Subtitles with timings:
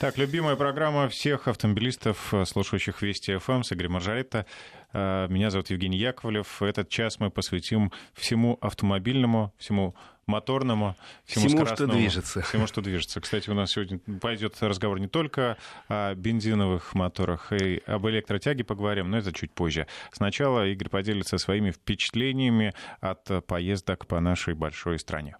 [0.00, 4.46] Так, любимая программа всех автомобилистов, слушающих Вести ФМ с Игорем Маржаретто.
[4.94, 6.62] Э, меня зовут Евгений Яковлев.
[6.62, 9.94] Этот час мы посвятим всему автомобильному, всему
[10.24, 12.40] моторному, всему, всему что движется.
[12.40, 13.20] Всему, что движется.
[13.20, 15.58] Кстати, у нас сегодня пойдет разговор не только
[15.88, 19.86] о бензиновых моторах, и об электротяге поговорим, но это чуть позже.
[20.12, 22.72] Сначала Игорь поделится своими впечатлениями
[23.02, 25.36] от поездок по нашей большой стране.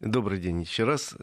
[0.00, 1.16] Добрый день еще раз.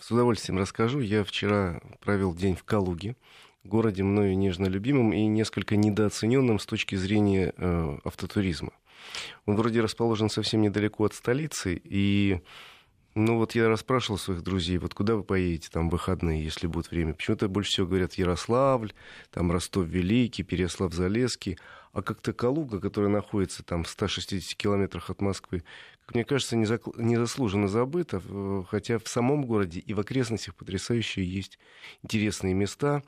[0.00, 1.00] С удовольствием расскажу.
[1.00, 3.16] Я вчера провел день в Калуге,
[3.64, 8.72] городе мною нежно любимым и несколько недооцененным с точки зрения э, автотуризма.
[9.44, 12.40] Он вроде расположен совсем недалеко от столицы, и
[13.14, 16.90] ну вот я расспрашивал своих друзей, вот куда вы поедете там в выходные, если будет
[16.90, 17.12] время.
[17.12, 18.94] Почему-то больше всего говорят Ярославль,
[19.30, 21.58] там Ростов-Великий, Переслав-Залесский.
[21.92, 25.64] А как-то Калуга, которая находится там в 160 километрах от Москвы,
[26.14, 28.22] мне кажется, незаслуженно забыто,
[28.68, 31.58] хотя в самом городе и в окрестностях потрясающие есть
[32.02, 33.02] интересные места,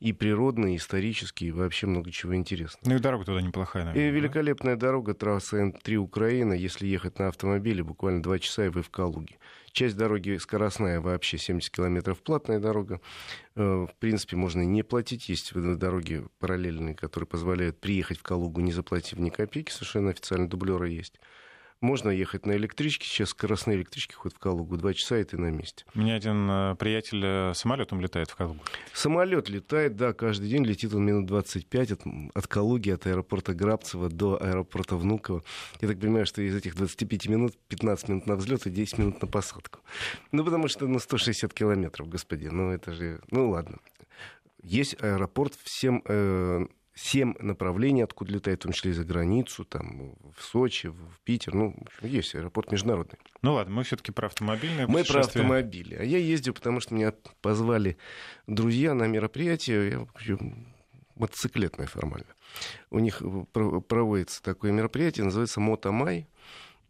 [0.00, 2.82] и природные, и исторические, и вообще много чего интересного.
[2.84, 4.08] Ну и дорога туда неплохая, наверное.
[4.08, 4.88] И великолепная да?
[4.88, 9.38] дорога, трасса М3 Украина, если ехать на автомобиле, буквально два часа, и вы в Калуге.
[9.72, 13.00] Часть дороги скоростная, вообще 70 километров платная дорога.
[13.54, 15.28] Э, в принципе, можно не платить.
[15.28, 19.70] Есть дороги параллельные, которые позволяют приехать в Калугу, не заплатив ни копейки.
[19.70, 21.20] Совершенно официально дублеры есть.
[21.80, 23.06] Можно ехать на электричке.
[23.06, 24.76] Сейчас скоростные электрички ходят в Калугу.
[24.76, 25.84] Два часа, и ты на месте.
[25.94, 28.60] У меня один э, приятель э, самолетом летает в Калугу.
[28.92, 32.00] Самолет летает, да, каждый день летит он минут 25 от,
[32.34, 35.44] от Калуги, от аэропорта Грабцева до аэропорта Внуково.
[35.80, 39.22] Я так понимаю, что из этих 25 минут 15 минут на взлет и 10 минут
[39.22, 39.78] на посадку.
[40.32, 42.56] Ну, потому что на 160 километров, господин.
[42.56, 43.20] Ну, это же...
[43.30, 43.78] Ну, ладно.
[44.64, 46.66] Есть аэропорт всем э,
[46.98, 51.54] семь направлений, откуда летает, в том числе и за границу, там, в Сочи, в Питер.
[51.54, 53.18] Ну, есть аэропорт международный.
[53.42, 55.94] Ну ладно, мы все-таки про автомобильные Мы про автомобили.
[55.94, 57.96] А я ездил, потому что меня позвали
[58.46, 60.06] друзья на мероприятие.
[60.20, 60.38] Я
[61.14, 62.34] мотоциклетное формально.
[62.90, 66.28] У них проводится такое мероприятие, называется «Мотомай».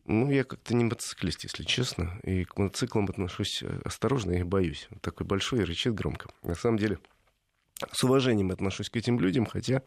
[0.04, 2.18] Ну, я как-то не мотоциклист, если честно.
[2.22, 4.88] И к мотоциклам отношусь осторожно и боюсь.
[5.02, 6.30] Такой большой и рычит громко.
[6.42, 6.98] На самом деле,
[7.93, 9.83] с уважением отношусь к этим людям, хотя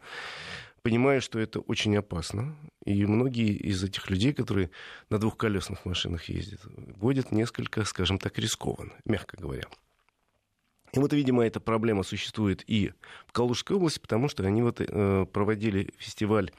[0.82, 2.56] понимаю, что это очень опасно.
[2.84, 4.70] И многие из этих людей, которые
[5.10, 6.60] на двухколесных машинах ездят,
[6.96, 9.64] водят несколько, скажем так, рискованно, мягко говоря.
[10.94, 12.92] И вот, видимо, эта проблема существует и
[13.26, 16.50] в Калужской области, потому что они вот э, проводили фестиваль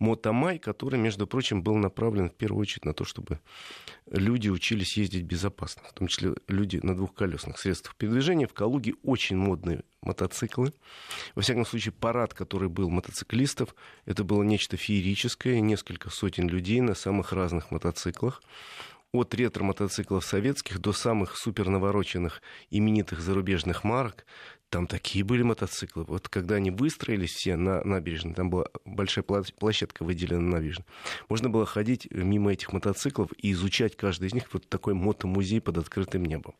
[0.00, 3.38] Мотомай, который, между прочим, был направлен в первую очередь на то, чтобы
[4.10, 8.48] люди учились ездить безопасно, в том числе люди на двухколесных средствах передвижения.
[8.48, 10.72] В Калуге очень модные мотоциклы.
[11.36, 13.72] Во всяком случае, парад, который был мотоциклистов,
[14.04, 18.42] это было нечто феерическое, несколько сотен людей на самых разных мотоциклах
[19.16, 24.26] от ретро-мотоциклов советских до самых супер навороченных именитых зарубежных марок.
[24.68, 26.04] Там такие были мотоциклы.
[26.04, 30.86] Вот когда они выстроились все на набережной, там была большая площадка выделена на набережной,
[31.28, 34.52] можно было ходить мимо этих мотоциклов и изучать каждый из них.
[34.52, 36.54] Вот такой мотомузей под открытым небом.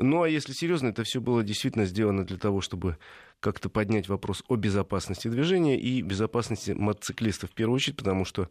[0.00, 2.98] Ну а если серьезно, это все было действительно сделано для того, чтобы
[3.40, 8.48] как-то поднять вопрос о безопасности движения и безопасности мотоциклистов в первую очередь, потому что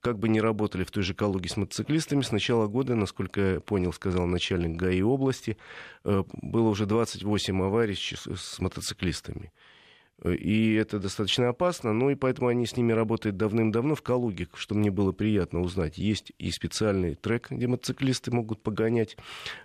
[0.00, 3.60] как бы ни работали в той же Калуге с мотоциклистами, с начала года, насколько я
[3.60, 5.56] понял, сказал начальник ГАИ области,
[6.04, 9.52] э, было уже 28 аварий с мотоциклистами.
[10.24, 14.74] И это достаточно опасно, ну и поэтому они с ними работают давным-давно в Калуге, что
[14.74, 15.96] мне было приятно узнать.
[15.96, 19.16] Есть и специальный трек, где мотоциклисты могут погонять,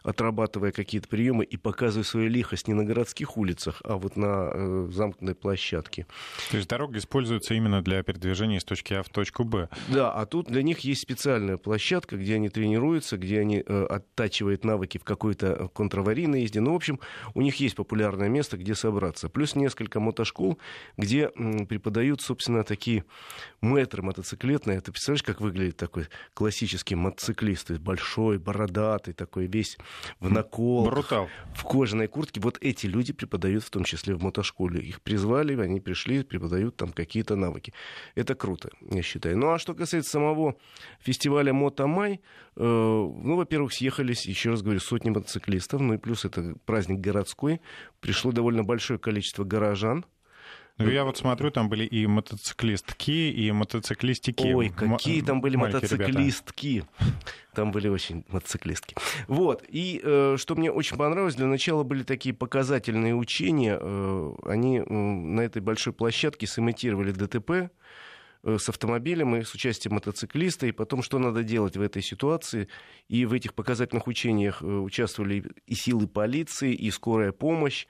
[0.04, 4.90] отрабатывая какие-то приемы и показывая свою лихость не на городских улицах, а вот на э,
[4.92, 6.06] замкнутой площадке.
[6.52, 9.70] То есть дорога используется именно для передвижения из точки А в точку Б.
[9.90, 14.64] Да, а тут для них есть специальная площадка, где они тренируются, где они э, оттачивают
[14.64, 16.62] навыки в какой-то контраварийной езде.
[16.62, 17.00] Ну, в общем,
[17.34, 19.30] у них есть популярное место, где собраться.
[19.30, 20.60] Плюс несколько мотошкол школ,
[20.98, 23.06] где преподают, собственно, такие
[23.62, 24.82] мэтры мотоциклетные.
[24.82, 27.72] Ты представляешь, как выглядит такой классический мотоциклист?
[27.72, 29.78] Большой, бородатый, такой весь
[30.20, 31.30] в наколках, Брутал.
[31.56, 32.42] в кожаной куртке.
[32.42, 34.82] Вот эти люди преподают в том числе в мотошколе.
[34.82, 37.74] Их призвали, они пришли, преподают там какие-то навыки.
[38.16, 39.38] Это круто, я считаю.
[39.38, 40.56] Ну, а что касается самого
[41.00, 42.22] фестиваля Мотомай,
[42.56, 47.62] э, ну, во-первых, съехались, еще раз говорю, сотни мотоциклистов, ну и плюс это праздник городской.
[48.02, 50.06] Пришло довольно большое количество горожан,
[50.78, 54.54] ну, я вот смотрю, там были и мотоциклистки, и мотоциклистики.
[54.54, 56.68] Ой, какие там были мотоциклистки.
[56.68, 56.90] Ребята.
[57.54, 58.96] Там были очень мотоциклистки.
[59.28, 59.64] Вот.
[59.70, 63.78] И э, что мне очень понравилось, для начала были такие показательные учения.
[63.80, 67.72] Э, они э, на этой большой площадке сымитировали ДТП
[68.44, 72.68] с автомобилем и с участием мотоциклиста, и потом, что надо делать в этой ситуации.
[73.08, 77.88] И в этих показательных учениях э, участвовали и силы полиции, и скорая помощь,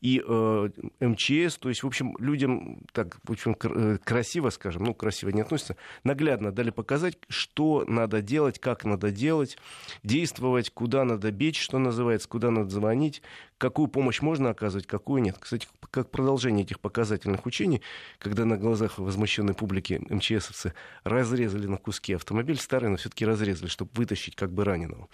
[0.00, 0.68] и э,
[1.00, 1.58] МЧС.
[1.58, 5.76] То есть, в общем, людям так, в общем, э, красиво, скажем, ну, красиво не относится,
[6.04, 9.56] наглядно дали показать, что надо делать, как надо делать,
[10.02, 13.22] действовать, куда надо бечь, что называется, куда надо звонить,
[13.58, 15.36] какую помощь можно оказывать, какую нет.
[15.38, 17.82] Кстати, как продолжение этих показательных учений,
[18.18, 20.74] когда на глазах возмущенной публики МЧСовцы
[21.04, 25.08] разрезали на куски автомобиль старый, но все-таки разрезали, чтобы вытащить как бы раненого.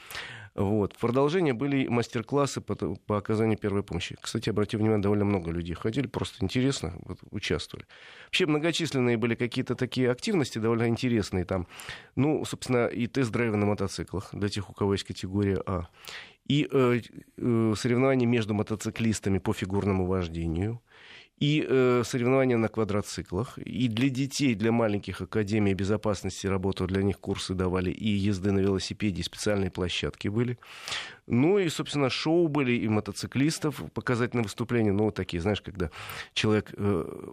[0.54, 0.92] Вот.
[0.94, 4.16] В продолжение были мастер-классы по, по оказанию первой помощи.
[4.20, 7.86] Кстати, обратите внимание, довольно много людей ходили, просто интересно, вот, участвовали.
[8.26, 11.66] Вообще многочисленные были какие-то такие активности довольно интересные там.
[12.16, 15.86] Ну, собственно, и тест-драйвы на мотоциклах для тех, у кого есть категория А
[16.46, 17.00] и э,
[17.36, 20.80] э, соревнования между мотоциклистами по фигурному вождению,
[21.42, 23.58] и э, соревнования на квадроциклах.
[23.58, 28.60] И для детей, для маленьких Академии безопасности работу для них курсы давали, и езды на
[28.60, 30.56] велосипеде, и специальные площадки были.
[31.26, 35.90] Ну и, собственно, шоу были и мотоциклистов, показательные выступления, ну, вот такие, знаешь, когда
[36.32, 36.72] человек...
[36.76, 37.32] Э,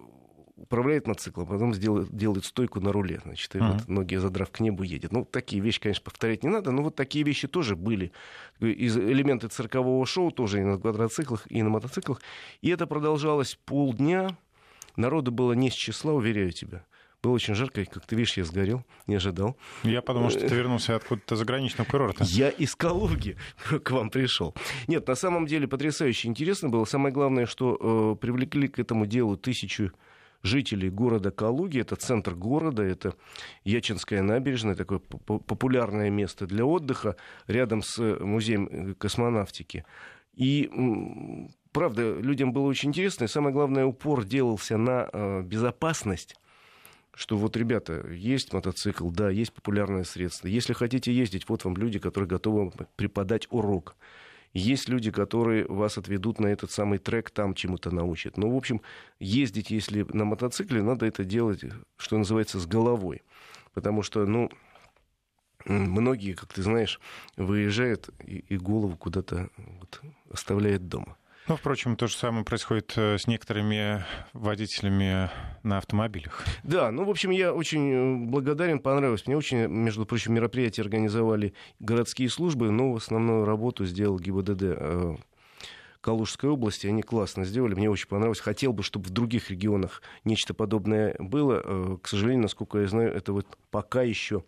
[0.61, 3.73] управляет мотоциклом, а потом сделает, делает стойку на руле, значит, и uh-huh.
[3.73, 5.11] вот ноги задрав к небу едет.
[5.11, 8.11] Ну, такие вещи, конечно, повторять не надо, но вот такие вещи тоже были.
[8.59, 12.21] Из элементы циркового шоу тоже и на квадроциклах, и на мотоциклах.
[12.61, 14.37] И это продолжалось полдня.
[14.95, 16.83] Народу было не с числа, уверяю тебя.
[17.21, 19.57] Было очень жарко, и, как ты видишь, я сгорел, не ожидал.
[19.83, 22.23] Я подумал, что ты вернулся откуда-то заграничного курорта.
[22.23, 23.35] Я из Калуги
[23.83, 24.55] к вам пришел.
[24.87, 26.85] Нет, на самом деле потрясающе интересно было.
[26.85, 29.91] Самое главное, что э, привлекли к этому делу тысячу
[30.43, 31.79] жителей города Калуги.
[31.79, 33.15] Это центр города, это
[33.63, 37.15] Ячинская набережная, такое популярное место для отдыха
[37.47, 39.85] рядом с музеем космонавтики.
[40.33, 40.69] И
[41.71, 46.35] правда, людям было очень интересно, и самое главное, упор делался на э, безопасность
[47.19, 50.47] что вот, ребята, есть мотоцикл, да, есть популярное средство.
[50.47, 53.97] Если хотите ездить, вот вам люди, которые готовы преподать урок.
[54.53, 58.37] Есть люди, которые вас отведут на этот самый трек, там чему-то научат.
[58.37, 58.81] Ну, в общем,
[59.19, 61.63] ездить, если на мотоцикле, надо это делать,
[61.97, 63.21] что называется, с головой.
[63.73, 64.49] Потому что, ну,
[65.65, 66.99] многие, как ты знаешь,
[67.37, 70.01] выезжают и, и голову куда-то вот,
[70.31, 71.15] оставляют дома.
[71.49, 75.31] Ну, впрочем, то же самое происходит э, с некоторыми водителями
[75.63, 76.45] на автомобилях.
[76.61, 79.25] Да, ну, в общем, я очень э, благодарен, понравилось.
[79.25, 85.15] Мне очень, между прочим, мероприятия организовали городские службы, но основную работу сделал ГИБДД э,
[86.01, 86.85] Калужской области.
[86.85, 88.41] Они классно сделали, мне очень понравилось.
[88.41, 91.97] Хотел бы, чтобы в других регионах нечто подобное было.
[91.97, 94.43] К сожалению, насколько я знаю, это вот пока еще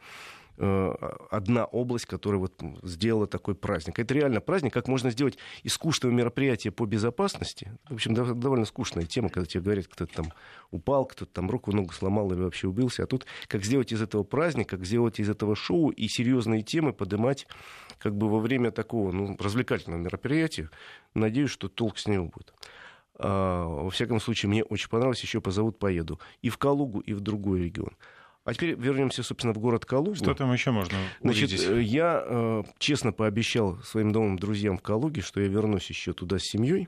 [0.61, 2.53] одна область, которая вот
[2.83, 3.97] сделала такой праздник.
[3.97, 7.71] Это реально праздник, как можно сделать из скучного мероприятия по безопасности.
[7.89, 10.33] В общем, довольно скучная тема, когда тебе говорят, кто-то там
[10.69, 13.03] упал, кто-то там руку, ногу сломал или вообще убился.
[13.03, 16.93] А тут как сделать из этого праздника, как сделать из этого шоу и серьезные темы
[16.93, 17.47] поднимать
[17.97, 20.69] как бы во время такого ну, развлекательного мероприятия.
[21.15, 22.53] Надеюсь, что толк с него будет.
[23.15, 27.19] А, во всяком случае, мне очень понравилось, еще позовут, поеду и в Калугу, и в
[27.19, 27.95] другой регион.
[28.43, 30.15] А теперь вернемся, собственно, в город Калугу.
[30.15, 31.49] Что там еще можно увидеть?
[31.49, 36.13] Значит, э, я э, честно пообещал своим новым друзьям в Калуге, что я вернусь еще
[36.13, 36.88] туда с семьей.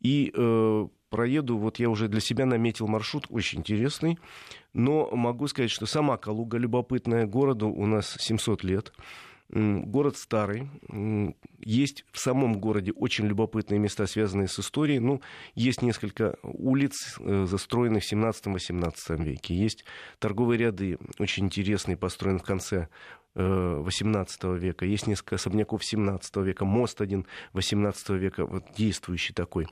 [0.00, 4.18] И э, проеду, вот я уже для себя наметил маршрут очень интересный.
[4.72, 7.26] Но могу сказать, что сама Калуга любопытная.
[7.26, 8.92] Городу у нас 700 лет.
[9.54, 10.68] Город старый.
[11.60, 14.98] Есть в самом городе очень любопытные места, связанные с историей.
[14.98, 15.22] Ну,
[15.54, 19.54] есть несколько улиц, э, застроенных в 17-18 веке.
[19.54, 19.84] Есть
[20.18, 22.88] торговые ряды, очень интересные, построенные в конце
[23.36, 24.86] XVIII э, века.
[24.86, 26.64] Есть несколько особняков XVII века.
[26.64, 29.68] Мост один XVIII века, вот действующий такой.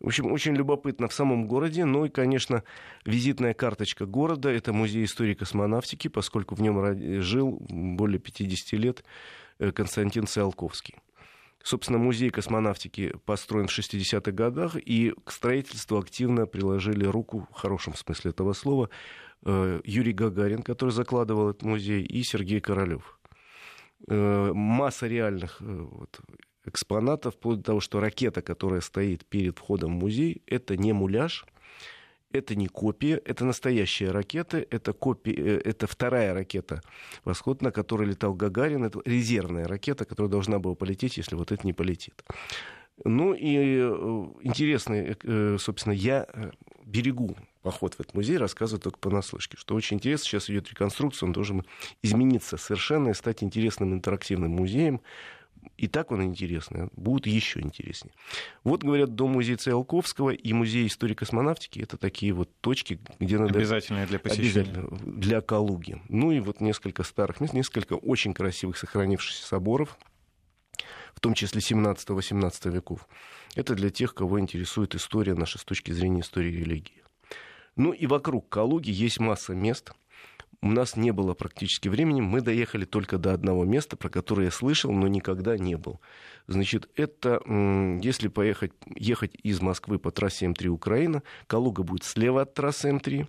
[0.00, 1.84] В общем, очень любопытно в самом городе.
[1.84, 2.62] Ну и, конечно,
[3.04, 9.04] визитная карточка города— это музей истории космонавтики, поскольку в нем жил более 50 лет
[9.58, 10.94] э, Константин Циолковский.
[11.64, 17.94] Собственно, музей космонавтики построен в 60-х годах, и к строительству активно приложили руку, в хорошем
[17.94, 18.90] смысле этого слова,
[19.44, 23.18] э, Юрий Гагарин, который закладывал этот музей, и Сергей Королёв.
[24.06, 26.20] Э, масса реальных вот,
[26.64, 31.46] экспонатов, вплоть до того, что ракета, которая стоит перед входом в музей, это не муляж,
[32.30, 36.82] это не копия, это настоящая ракета, это, копия, э, это вторая ракета
[37.24, 41.66] «Восход», на которой летал Гагарин, это резервная ракета, которая должна была полететь, если вот это
[41.66, 42.22] не полетит.
[43.04, 46.26] Ну и э, интересно, э, собственно, я
[46.84, 51.32] берегу поход в этот музей, рассказываю только понаслышке, что очень интересно, сейчас идет реконструкция, он
[51.32, 51.64] должен
[52.02, 55.00] измениться совершенно и стать интересным интерактивным музеем,
[55.76, 58.12] и так он интересный, будет еще интереснее.
[58.64, 63.58] Вот, говорят, дом музея Циолковского и музей истории космонавтики— это такие вот точки, где надо...
[63.58, 64.60] Обязательные для посещения.
[64.62, 66.02] Обязательно, для Калуги.
[66.08, 69.96] Ну и вот несколько старых мест, несколько очень красивых сохранившихся соборов,
[71.14, 73.08] в том числе 17-18 веков.
[73.54, 77.02] Это для тех, кого интересует история наша с точки зрения истории религии.
[77.76, 79.92] Ну и вокруг Калуги есть масса мест—
[80.60, 82.20] у нас не было практически времени.
[82.20, 86.00] Мы доехали только до одного места, про которое я слышал, но никогда не был.
[86.48, 87.40] Значит, это
[88.02, 93.28] если поехать, ехать из Москвы по трассе М3 Украина, Калуга будет слева от трассы М3,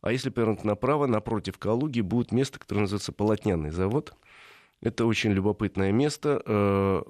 [0.00, 4.14] а если повернуть направо, напротив Калуги будет место, которое называется Полотняный завод.
[4.80, 6.40] Это очень любопытное место.
[6.46, 7.02] Э,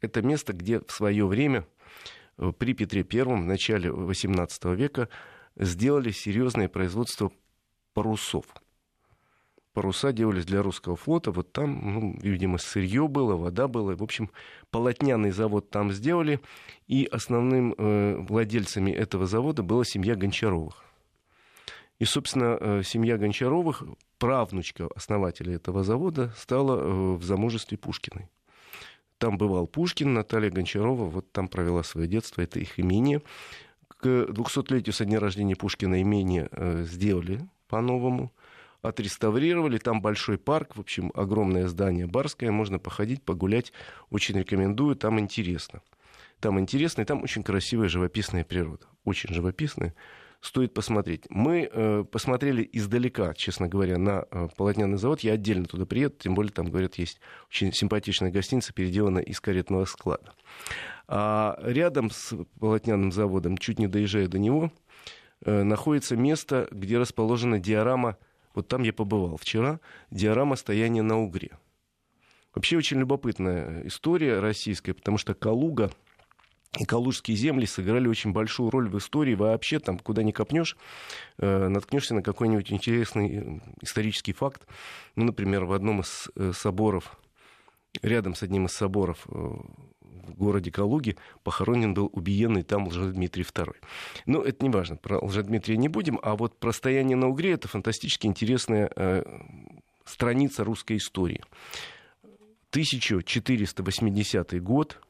[0.00, 1.66] это место, где в свое время
[2.38, 5.10] э, при Петре Первом в начале XVIII века
[5.56, 7.30] сделали серьезное производство
[7.94, 8.44] парусов.
[9.72, 11.30] Паруса делались для русского флота.
[11.30, 13.94] Вот там, ну, видимо, сырье было, вода была.
[13.94, 14.30] В общем,
[14.70, 16.40] полотняный завод там сделали.
[16.88, 20.84] И основным э, владельцами этого завода была семья Гончаровых.
[22.00, 23.84] И, собственно, э, семья Гончаровых,
[24.18, 28.28] правнучка основателя этого завода, стала э, в замужестве Пушкиной.
[29.18, 33.20] Там бывал Пушкин, Наталья Гончарова, вот там провела свое детство, это их имение.
[33.86, 38.32] К 200-летию со дня рождения Пушкина имение э, сделали по-новому,
[38.82, 39.78] отреставрировали.
[39.78, 42.50] Там большой парк, в общем, огромное здание барское.
[42.50, 43.72] Можно походить, погулять.
[44.10, 45.82] Очень рекомендую, там интересно.
[46.40, 48.86] Там интересно, и там очень красивая живописная природа.
[49.04, 49.94] Очень живописная.
[50.40, 51.26] Стоит посмотреть.
[51.28, 55.20] Мы э, посмотрели издалека, честно говоря, на э, полотняный завод.
[55.20, 59.84] Я отдельно туда приеду, тем более там, говорят, есть очень симпатичная гостиница, переделанная из каретного
[59.84, 60.32] склада.
[61.08, 64.72] А рядом с полотняным заводом, чуть не доезжая до него,
[65.44, 68.16] находится место, где расположена диорама,
[68.54, 69.80] вот там я побывал вчера,
[70.10, 71.50] диорама стояния на Угре.
[72.54, 75.92] Вообще очень любопытная история российская, потому что Калуга
[76.78, 79.34] и калужские земли сыграли очень большую роль в истории.
[79.34, 80.76] Вообще, там, куда ни копнешь,
[81.38, 84.66] э, наткнешься на какой-нибудь интересный э, исторический факт.
[85.16, 87.18] Ну, например, в одном из соборов,
[88.02, 89.26] рядом с одним из соборов
[90.26, 93.74] в городе Калуге похоронен был убиенный там Лжедмитрий II.
[94.26, 97.68] Но это не важно, про Лжедмитрия не будем, а вот про стояние на Угре это
[97.68, 99.22] фантастически интересная э,
[100.04, 101.40] страница русской истории.
[102.70, 105.00] 1480 год,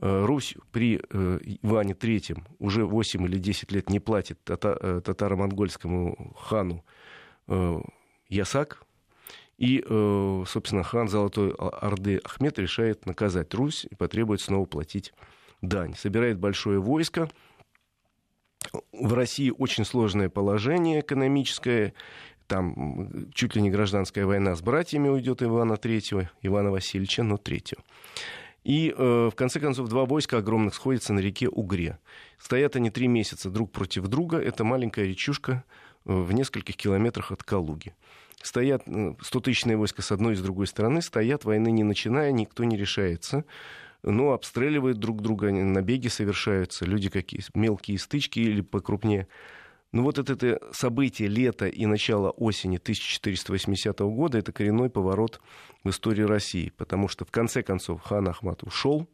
[0.00, 6.34] э, Русь при э, Иване III уже 8 или 10 лет не платит тата- татаро-монгольскому
[6.38, 6.84] хану
[8.28, 8.82] Ясак,
[9.56, 15.12] и, э, собственно, хан Золотой Орды Ахмед решает наказать Русь и потребует снова платить
[15.62, 15.94] дань.
[15.94, 17.30] Собирает большое войско.
[18.92, 21.94] В России очень сложное положение экономическое.
[22.46, 27.82] Там чуть ли не гражданская война с братьями уйдет Ивана III, Ивана Васильевича, но третьего.
[28.64, 31.98] И, э, в конце концов, два войска огромных сходятся на реке Угре.
[32.38, 34.38] Стоят они три месяца друг против друга.
[34.38, 35.64] Это маленькая речушка
[36.06, 37.94] э, в нескольких километрах от Калуги
[38.44, 42.64] стоят 100-тысячные ну, войска с одной и с другой стороны, стоят, войны не начиная, никто
[42.64, 43.44] не решается.
[44.02, 49.28] Но обстреливают друг друга, набеги совершаются, люди какие мелкие стычки или покрупнее.
[49.92, 55.40] Ну вот это, это событие лета и начала осени 1480 года, это коренной поворот
[55.82, 59.08] в истории России, потому что в конце концов хан Ахмат ушел,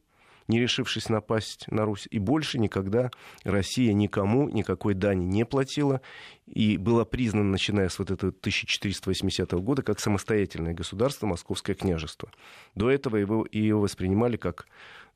[0.51, 2.07] не решившись напасть на Русь.
[2.11, 3.11] И больше никогда
[3.45, 6.01] Россия никому никакой дани не платила
[6.47, 12.31] и была признана, начиная с вот этого 1480 года, как самостоятельное государство, Московское княжество.
[12.75, 14.67] До этого его, ее воспринимали как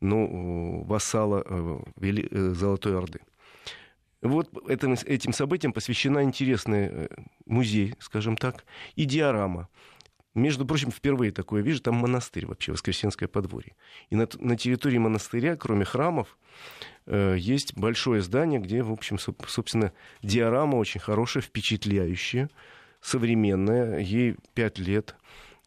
[0.00, 3.20] ну, вассала э, э, Золотой Орды.
[4.22, 7.08] Вот этим, этим событиям посвящена интересный э,
[7.46, 8.64] музей, скажем так,
[8.94, 9.68] и диорама.
[10.34, 13.76] Между прочим, впервые такое вижу, там монастырь вообще, Воскресенское подворье.
[14.10, 16.36] И на, на территории монастыря, кроме храмов,
[17.06, 22.50] э, есть большое здание, где, в общем, собственно, диорама очень хорошая, впечатляющая,
[23.00, 25.14] современная, ей пять лет.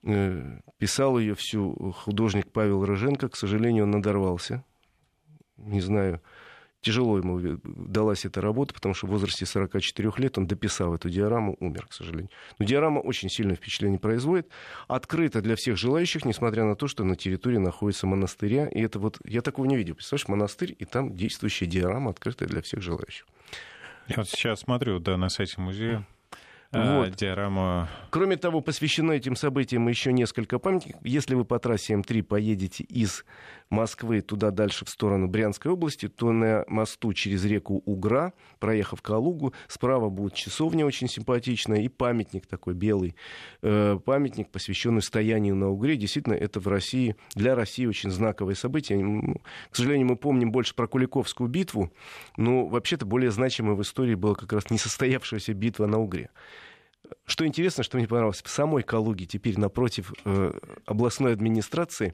[0.04, 4.66] Э, писал ее всю художник Павел Рыженко, к сожалению, он надорвался.
[5.56, 6.22] Не знаю,
[6.82, 11.58] Тяжело ему далась эта работа, потому что в возрасте 44 лет он, дописав эту диораму,
[11.60, 12.30] умер, к сожалению.
[12.60, 14.50] Но диорама очень сильное впечатление производит.
[14.88, 18.68] Открыта для всех желающих, несмотря на то, что на территории находится монастыря.
[18.68, 19.96] И это вот, я такого не видел.
[19.96, 23.26] Представляешь, монастырь, и там действующая диорама, открытая для всех желающих.
[24.08, 26.06] Я вот сейчас смотрю, да, на сайте музея.
[26.72, 27.16] а, вот.
[27.16, 27.90] диорама.
[28.10, 31.02] Кроме того, посвящено этим событиям еще несколько памятников.
[31.04, 33.26] Если вы по трассе М3 поедете из
[33.70, 39.54] Москвы туда дальше в сторону Брянской области, то на мосту через реку Угра, проехав Калугу,
[39.68, 43.16] справа будет часовня очень симпатичная и памятник такой белый.
[43.62, 45.98] Э, памятник, посвященный стоянию на Угре.
[45.98, 48.98] Действительно, это в России, для России очень знаковое событие.
[49.70, 51.92] К сожалению, мы помним больше про Куликовскую битву,
[52.38, 56.30] но вообще-то более значимой в истории была как раз несостоявшаяся битва на Угре.
[57.26, 60.52] Что интересно, что мне понравилось, в самой Калуге, теперь напротив э,
[60.86, 62.14] областной администрации,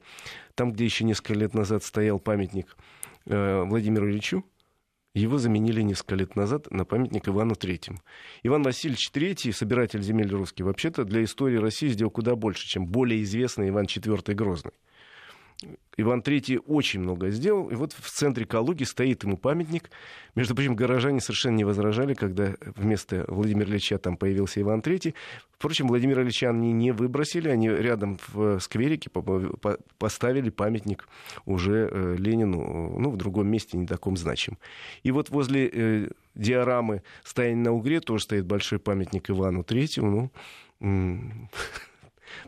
[0.55, 2.75] там, где еще несколько лет назад стоял памятник
[3.25, 4.43] э, Владимиру Ильичу,
[5.13, 7.99] его заменили несколько лет назад на памятник Ивану Третьему.
[8.41, 13.21] Иван Васильевич Третий, собиратель земель русских, вообще-то для истории России сделал куда больше, чем более
[13.21, 14.73] известный Иван IV Грозный.
[15.95, 17.69] Иван III очень много сделал.
[17.69, 19.91] И вот в центре Калуги стоит ему памятник.
[20.35, 25.13] Между прочим, горожане совершенно не возражали, когда вместо Владимира Ильича там появился Иван III.
[25.51, 27.47] Впрочем, Владимира Ильича они не выбросили.
[27.47, 29.09] Они рядом в скверике
[29.99, 31.07] поставили памятник
[31.45, 34.57] уже э, Ленину, ну, в другом месте, не таком значимом.
[35.03, 40.01] И вот возле э, диорамы «Стояние на Угре» тоже стоит большой памятник Ивану III.
[40.01, 40.31] Ну,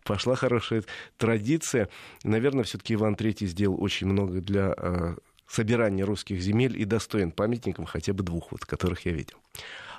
[0.04, 0.84] пошла хорошая
[1.18, 1.90] традиция.
[2.24, 5.16] Наверное, все-таки Иван III сделал очень много для э,
[5.48, 9.38] собирания русских земель и достоин памятникам хотя бы двух, вот, которых я видел.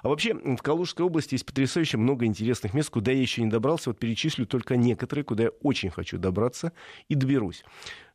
[0.02, 3.90] А вообще, в Калужской области есть потрясающе много интересных мест, куда я еще не добрался.
[3.90, 6.72] Вот перечислю только некоторые, куда я очень хочу добраться
[7.08, 7.64] и доберусь.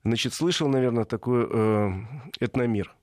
[0.04, 1.92] Значит, слышал, наверное, такой э,
[2.40, 2.96] этномир.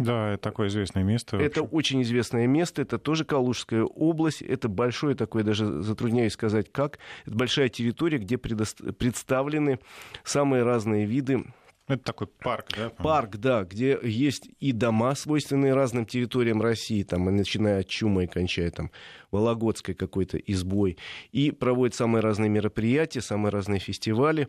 [0.00, 1.36] Да, это такое известное место.
[1.36, 6.98] Это очень известное место, это тоже Калужская область, это большое такое, даже затрудняюсь сказать как,
[7.26, 9.78] это большая территория, где представлены
[10.24, 11.44] самые разные виды
[11.90, 12.90] это такой парк, да?
[12.90, 18.26] Парк, да, где есть и дома, свойственные разным территориям России, там, начиная от Чума и
[18.26, 18.90] кончая там
[19.30, 20.96] Вологодской какой-то избой,
[21.32, 24.48] и проводят самые разные мероприятия, самые разные фестивали.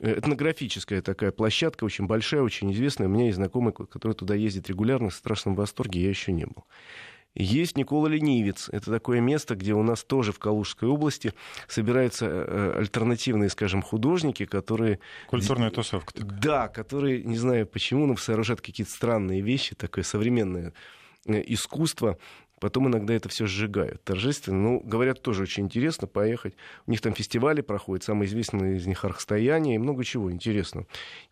[0.00, 3.08] Э, этнографическая такая площадка, очень большая, очень известная.
[3.08, 6.64] У меня есть знакомый, который туда ездит регулярно, в страшном восторге, я еще не был.
[7.34, 8.68] Есть Никола Ленивец.
[8.70, 11.32] Это такое место, где у нас тоже в Калужской области
[11.68, 14.98] собираются э, э, альтернативные, скажем, художники, которые...
[15.28, 16.14] Культурная тусовка.
[16.14, 16.40] Такая.
[16.40, 20.72] Да, которые, не знаю почему, но сооружают какие-то странные вещи, такое современное
[21.26, 22.18] искусство.
[22.60, 24.58] Потом иногда это все сжигают торжественно.
[24.58, 26.54] Ну, говорят, тоже очень интересно поехать.
[26.86, 30.86] У них там фестивали проходят, самый известный из них «Архстояние» и много чего интересного.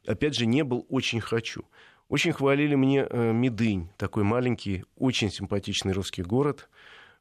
[0.06, 1.64] Опять же, не был «Очень хочу».
[2.08, 6.68] Очень хвалили мне э, Медынь, такой маленький, очень симпатичный русский город.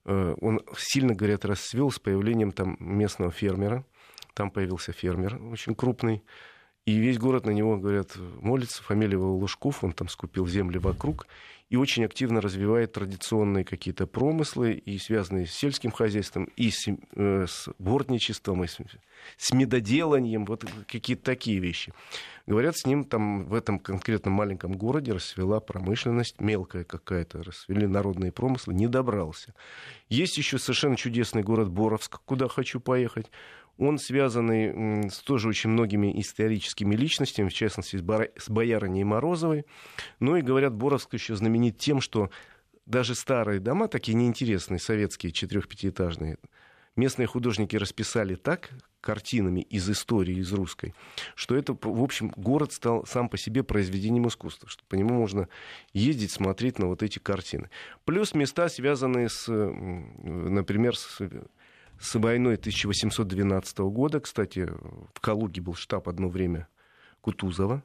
[0.06, 3.84] Э, он сильно, говорят, расцвел с появлением там местного фермера.
[4.36, 6.24] Там появился фермер очень крупный.
[6.86, 8.84] И весь город на него, говорят, молится.
[8.84, 11.28] Фамилия его Лужков, он там скупил земли вокруг
[11.70, 17.46] и очень активно развивает традиционные какие-то промыслы, и связанные с сельским хозяйством, и с, э,
[17.48, 18.78] с бортничеством, и с,
[19.38, 21.92] с медоделанием, вот какие-то такие вещи.
[22.46, 28.32] Говорят, с ним там в этом конкретном маленьком городе расцвела промышленность, мелкая какая-то, расцвели народные
[28.32, 29.56] промыслы, не добрался.
[30.08, 33.32] Есть еще совершенно чудесный город Боровск, куда хочу поехать.
[33.78, 39.66] Он связанный с тоже очень многими историческими личностями, в частности, с, боярыней Морозовой.
[40.20, 42.30] Ну и, говорят, Боровск еще знаменит тем, что
[42.86, 46.38] даже старые дома, такие неинтересные, советские, четырех-пятиэтажные,
[46.96, 48.70] местные художники расписали так
[49.02, 50.96] картинами из истории, из русской,
[51.36, 55.48] что это, в общем, город стал сам по себе произведением искусства, что по нему можно
[55.94, 57.70] ездить, смотреть на вот эти картины.
[58.06, 61.22] Плюс места, связанные с, например, с
[62.00, 64.20] с войной 1812 года.
[64.20, 64.70] Кстати,
[65.14, 66.68] в Калуге был штаб одно время
[67.22, 67.84] Кутузова.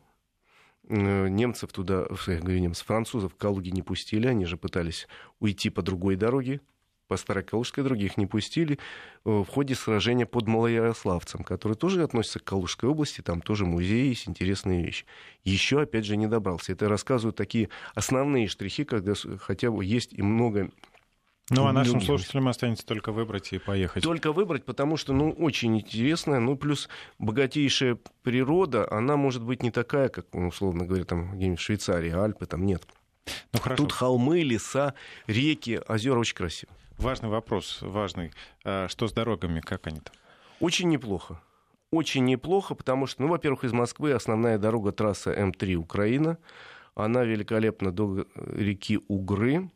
[0.89, 5.07] Э, немцев туда, я говорю немцев, французов в Калуге не пустили, они же пытались
[5.39, 6.61] уйти по другой дороге,
[7.07, 8.79] по Старокалужской дороге их не пустили
[9.25, 14.09] э, в ходе сражения под Малоярославцем, который тоже относится к Калужской области, там тоже музей
[14.09, 15.07] есть, интересные вещи.
[15.45, 16.73] Еще, опять же, не добрался.
[16.73, 20.71] Это рассказывают такие основные штрихи, когда хотя бы есть и много
[21.51, 24.03] ну, а нашим слушателям останется только выбрать и поехать.
[24.03, 26.41] Только выбрать, потому что, ну, очень интересно.
[26.41, 31.59] Ну, плюс богатейшая природа, она может быть не такая, как, ну, условно говоря, там где-нибудь
[31.59, 32.87] в Швейцарии, Альпы, там нет.
[33.53, 33.83] Ну, хорошо.
[33.83, 34.95] Тут холмы, леса,
[35.27, 36.73] реки, озера очень красиво.
[36.99, 38.33] Важный вопрос, важный.
[38.65, 40.15] А что с дорогами, как они там?
[40.61, 41.41] Очень неплохо.
[41.91, 46.39] Очень неплохо, потому что, ну, во-первых, из Москвы основная дорога трасса М3 Украина.
[46.95, 49.71] Она великолепна до реки Угры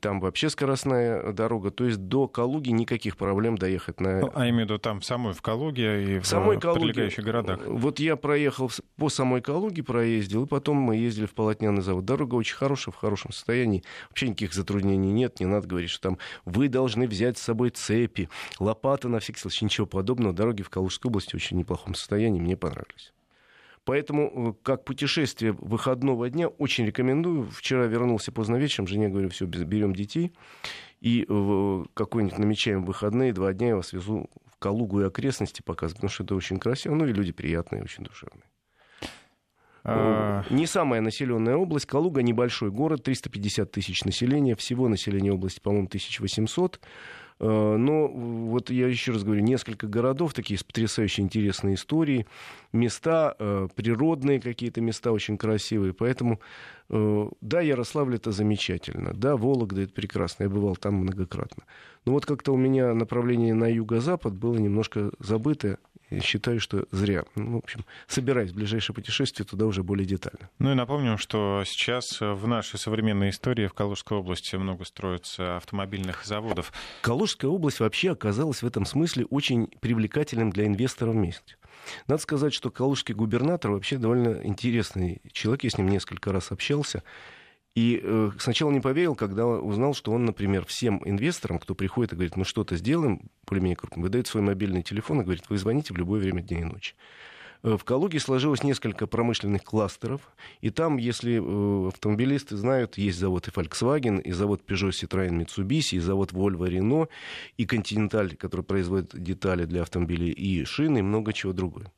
[0.00, 1.70] там вообще скоростная дорога.
[1.70, 4.20] То есть до Калуги никаких проблем доехать на...
[4.20, 7.24] Ну, а имею в виду там в самой в Калуге и в, самой Калуге, прилегающих
[7.24, 7.60] городах?
[7.66, 12.04] Вот я проехал по самой Калуге, проездил, и потом мы ездили в Полотняный завод.
[12.04, 13.84] Дорога очень хорошая, в хорошем состоянии.
[14.08, 15.40] Вообще никаких затруднений нет.
[15.40, 19.64] Не надо говорить, что там вы должны взять с собой цепи, лопаты на всякий случай.
[19.64, 20.34] Ничего подобного.
[20.34, 22.40] Дороги в Калужской области в очень неплохом состоянии.
[22.40, 23.12] Мне понравились.
[23.84, 27.48] Поэтому э, как путешествие выходного дня очень рекомендую.
[27.50, 30.32] Вчера вернулся поздно вечером, жене говорю, все, берем детей.
[31.00, 35.96] И э, какой-нибудь намечаем выходные, два дня я вас везу в Калугу и окрестности показывать,
[35.96, 36.94] потому что это очень красиво.
[36.94, 38.44] Ну и люди приятные, очень душевные.
[39.84, 40.44] А...
[40.48, 41.84] Не самая населенная область.
[41.84, 44.56] Калуга небольшой город, 350 тысяч населения.
[44.56, 46.80] Всего населения области, по-моему, 1800.
[47.40, 52.26] Э, но вот я еще раз говорю, несколько городов, такие с потрясающе интересные истории,
[52.72, 55.92] места, э, природные какие-то места очень красивые.
[55.92, 56.40] Поэтому,
[56.88, 61.64] да, Ярославль это замечательно, да, Вологда это прекрасно, я бывал там многократно.
[62.04, 65.78] Но вот как-то у меня направление на юго-запад было немножко забыто,
[66.22, 67.24] считаю, что зря.
[67.34, 70.50] Ну, в общем, собираюсь в ближайшее путешествие туда уже более детально.
[70.58, 76.24] Ну и напомним, что сейчас в нашей современной истории в Калужской области много строится автомобильных
[76.24, 76.72] заводов.
[77.00, 81.56] Калужская область вообще оказалась в этом смысле очень привлекательным для инвесторов месте.
[82.06, 85.64] Надо сказать, что калужский губернатор вообще довольно интересный человек.
[85.64, 87.02] Я с ним несколько раз общался.
[87.74, 92.16] И э, сначала не поверил, когда узнал, что он, например, всем инвесторам, кто приходит и
[92.16, 95.96] говорит, ну что-то сделаем, более-менее крупно, выдает свой мобильный телефон и говорит, вы звоните в
[95.96, 96.94] любое время дня и ночи.
[97.64, 100.20] Э, в Калуге сложилось несколько промышленных кластеров,
[100.60, 105.96] и там, если э, автомобилисты знают, есть завод и Volkswagen, и завод Peugeot, Citroёn, Mitsubishi,
[105.96, 107.08] и завод Volvo, Renault,
[107.56, 111.90] и Continental, который производит детали для автомобилей, и шины, и много чего другого.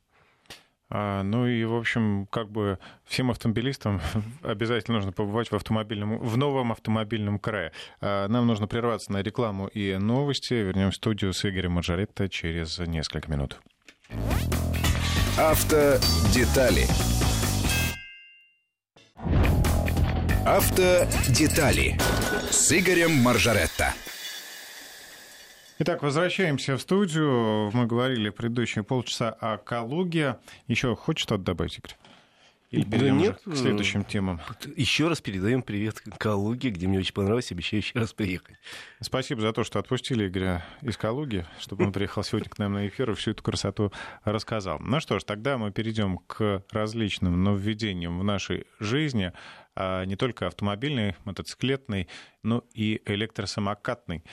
[0.88, 4.00] А, ну и, в общем, как бы всем автомобилистам
[4.42, 7.72] обязательно нужно побывать в, автомобильном, в новом автомобильном крае.
[8.00, 10.54] А, нам нужно прерваться на рекламу и новости.
[10.54, 13.60] Вернемся в студию с Игорем Маржаретто через несколько минут.
[15.38, 16.86] Автодетали.
[20.46, 21.98] Автодетали
[22.50, 23.92] с Игорем Маржаретто.
[25.78, 27.70] Итак, возвращаемся в студию.
[27.74, 30.38] Мы говорили предыдущие полчаса о Калуге.
[30.68, 31.96] Еще хочешь что-то добавить, Игорь?
[32.70, 34.40] Или перейдем да нет, к следующим темам?
[34.74, 38.56] Еще раз передаем привет Калуге, где мне очень понравилось, обещаю еще раз приехать.
[39.00, 42.88] Спасибо за то, что отпустили Игоря из Калуги, чтобы он приехал сегодня к нам на
[42.88, 43.92] эфир и всю эту красоту
[44.24, 44.80] рассказал.
[44.80, 49.32] Ну что ж, тогда мы перейдем к различным нововведениям в нашей жизни,
[49.76, 52.08] а не только автомобильной, мотоциклетной,
[52.42, 54.24] но и электросамокатной.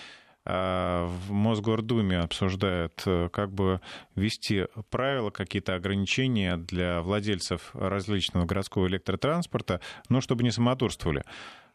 [0.46, 3.80] А, в Мосгордуме обсуждают, э, как бы
[4.16, 9.80] ввести правила, какие-то ограничения для владельцев различного городского электротранспорта,
[10.10, 11.24] но чтобы не самодурствовали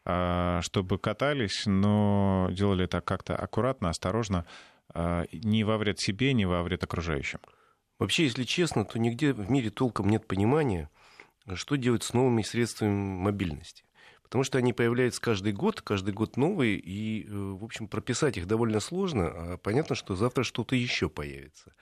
[0.05, 4.45] а, чтобы катались, но делали это как-то аккуратно, осторожно,
[4.93, 7.39] а, не во вред себе, не во вред окружающим.
[7.99, 10.89] Вообще, если честно, то нигде в мире толком нет понимания,
[11.55, 13.83] что делать с новыми средствами мобильности.
[14.29, 18.45] Потому что они появляются каждый год, каждый год новые, и, э, в общем, прописать их
[18.45, 21.73] довольно сложно, а понятно, что завтра что-то еще появится.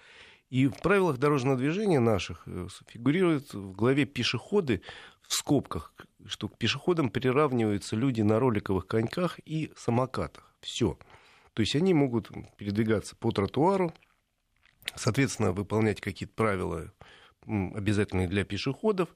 [0.49, 4.81] И в правилах дорожного движения наших э, фигурирует в главе пешеходы
[5.27, 5.93] в скобках,
[6.25, 10.55] что к пешеходам приравниваются люди на роликовых коньках и самокатах.
[10.61, 10.97] Все.
[11.53, 13.93] То есть они могут передвигаться по тротуару,
[14.95, 16.93] соответственно, выполнять какие-то правила
[17.45, 19.09] обязательные для пешеходов,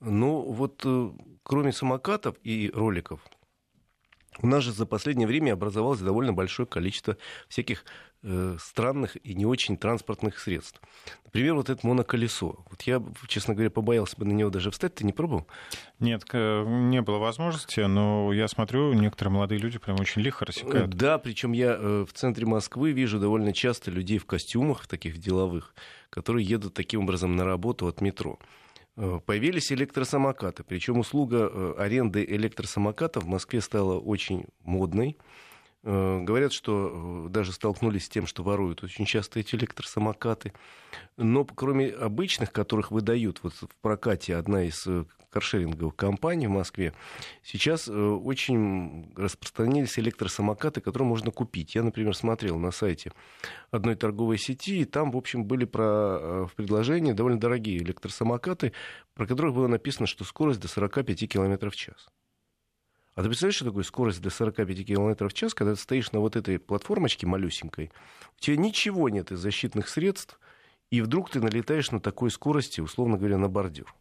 [0.00, 1.10] ну, вот э,
[1.42, 3.20] кроме самокатов и роликов,
[4.42, 7.16] у нас же за последнее время образовалось довольно большое количество
[7.48, 7.84] всяких
[8.22, 10.80] э, странных и не очень транспортных средств.
[11.24, 12.64] Например, вот это моноколесо.
[12.70, 14.94] Вот я, честно говоря, побоялся бы на него даже встать.
[14.94, 15.46] Ты не пробовал?
[15.98, 20.90] Нет, не было возможности, но я смотрю, некоторые молодые люди прям очень лихо рассекают.
[20.90, 25.74] Да, причем я э, в центре Москвы вижу довольно часто людей в костюмах таких деловых,
[26.08, 28.38] которые едут таким образом на работу от метро.
[28.96, 30.64] Э, появились электросамокаты.
[30.64, 35.16] Причем услуга э, аренды электросамокатов в Москве стала очень модной.
[35.82, 40.52] Э, говорят, что даже столкнулись с тем, что воруют очень часто эти электросамокаты.
[41.16, 44.86] Но кроме обычных, которых выдают вот в прокате одна из
[45.30, 46.92] каршеринговых компаний в Москве,
[47.42, 51.74] сейчас очень распространились электросамокаты, которые можно купить.
[51.74, 53.12] Я, например, смотрел на сайте
[53.70, 58.72] одной торговой сети, и там, в общем, были про, в предложении довольно дорогие электросамокаты,
[59.14, 62.08] про которых было написано, что скорость до 45 км в час.
[63.14, 66.20] А ты представляешь, что такое скорость до 45 км в час, когда ты стоишь на
[66.20, 67.90] вот этой платформочке малюсенькой,
[68.36, 70.38] у тебя ничего нет из защитных средств,
[70.90, 73.94] и вдруг ты налетаешь на такой скорости, условно говоря, на бордюр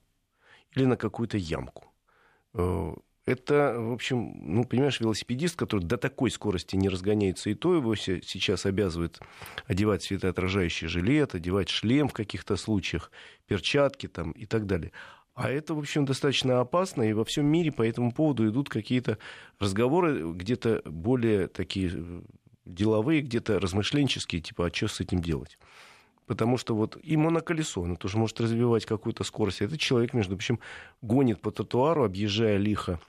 [0.75, 1.91] или на какую-то ямку.
[2.53, 2.93] Э,
[3.25, 7.95] это, в общем, ну, понимаешь, велосипедист, который до такой скорости не разгоняется, и то его
[7.95, 9.19] сейчас обязывают
[9.67, 13.11] одевать светоотражающий жилет, одевать шлем в каких-то случаях,
[13.45, 14.91] перчатки там и так далее.
[15.35, 19.19] А это, в общем, достаточно опасно, и во всем мире по этому поводу идут какие-то
[19.59, 22.21] разговоры, где-то более такие э,
[22.65, 25.59] деловые, где-то размышленческие, типа, а что с этим делать?
[26.29, 29.63] Потому что вот и моноколесо, оно тоже может развивать какую-то скорость.
[29.63, 30.59] Этот человек, между прочим,
[31.01, 32.99] гонит по тротуару, объезжая лихо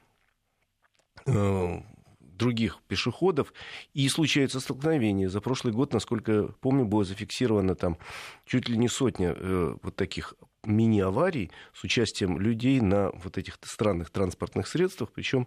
[1.26, 1.80] э,
[2.18, 3.52] других пешеходов,
[3.92, 5.28] и случается столкновение.
[5.28, 7.98] За прошлый год, насколько помню, было зафиксировано там
[8.46, 10.32] чуть ли не сотня э, вот таких
[10.64, 15.46] мини-аварий с участием людей на вот этих странных транспортных средствах, причем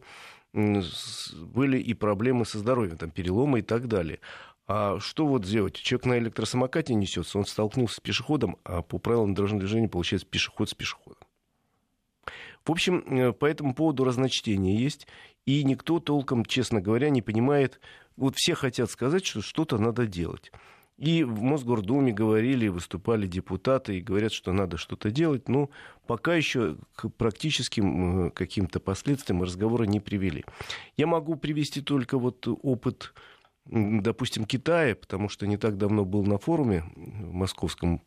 [0.53, 4.19] были и проблемы со здоровьем, там переломы и так далее.
[4.65, 5.75] А что вот сделать?
[5.75, 10.69] Человек на электросамокате несется, он столкнулся с пешеходом, а по правилам дорожного движения получается пешеход
[10.69, 11.19] с пешеходом.
[12.65, 15.07] В общем, э, по этому поводу разночтение есть,
[15.45, 17.81] и никто толком, честно говоря, не понимает.
[18.15, 20.51] Вот все хотят сказать, что что-то надо делать.
[20.97, 25.69] И в Мосгордуме говорили, выступали депутаты и говорят, что надо что-то делать, но
[26.07, 30.45] пока еще к практическим э, каким-то последствиям разговоры не привели.
[30.95, 33.13] Я могу привести только вот опыт,
[33.65, 38.01] допустим, Китая, потому что не так давно был на форуме московском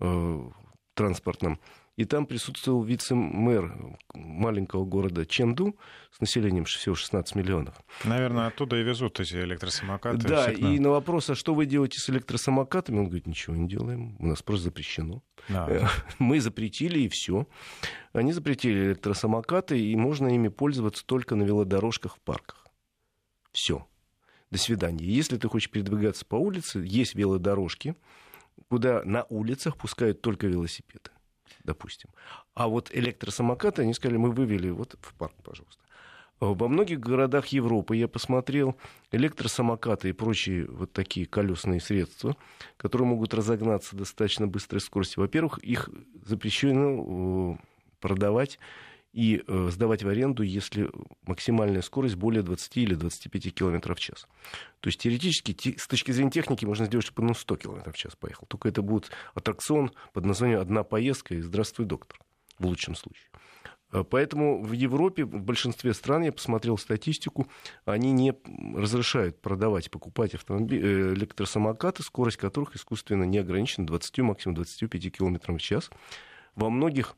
[0.00, 0.50] э,
[0.94, 1.60] транспортном,
[1.96, 5.76] и там присутствовал вице-мэр маленького города Ченду
[6.10, 7.74] с населением всего 16 миллионов.
[8.04, 10.26] Наверное, оттуда и везут эти электросамокаты.
[10.26, 14.16] Да, и на вопрос, а что вы делаете с электросамокатами, он говорит, ничего не делаем,
[14.18, 15.22] у нас просто запрещено.
[15.50, 15.66] Да.
[15.68, 15.86] Э,
[16.18, 17.46] мы запретили, и все.
[18.14, 22.66] Они запретили электросамокаты, и можно ими пользоваться только на велодорожках в парках.
[23.52, 23.86] Все.
[24.50, 25.04] До свидания.
[25.04, 27.94] Если ты хочешь передвигаться по улице, есть велодорожки,
[28.68, 31.10] куда на улицах пускают только велосипеды
[31.64, 32.10] допустим.
[32.54, 35.82] А вот электросамокаты, они сказали, мы вывели вот в парк, пожалуйста.
[36.40, 38.74] Во многих городах Европы я посмотрел
[39.12, 42.34] электросамокаты и прочие вот такие колесные средства,
[42.78, 45.20] которые могут разогнаться достаточно быстрой скоростью.
[45.20, 45.90] Во-первых, их
[46.24, 47.64] запрещено э,
[48.00, 48.58] продавать
[49.12, 50.88] и э, сдавать в аренду, если
[51.26, 54.26] максимальная скорость более 20 или 25 км в час.
[54.80, 58.14] То есть теоретически, с точки зрения техники, можно сделать, чтобы он 100 км в час
[58.16, 58.46] поехал.
[58.46, 62.18] Только это будет аттракцион под названием «Одна поездка» и «Здравствуй, доктор»
[62.58, 63.28] в лучшем случае.
[63.92, 67.48] Э, поэтому в Европе, в большинстве стран, я посмотрел статистику,
[67.84, 68.34] они не
[68.76, 75.52] разрешают продавать, покупать автомобили, э, электросамокаты, скорость которых искусственно не ограничена 20, максимум 25 км
[75.52, 75.90] в час.
[76.54, 77.16] Во многих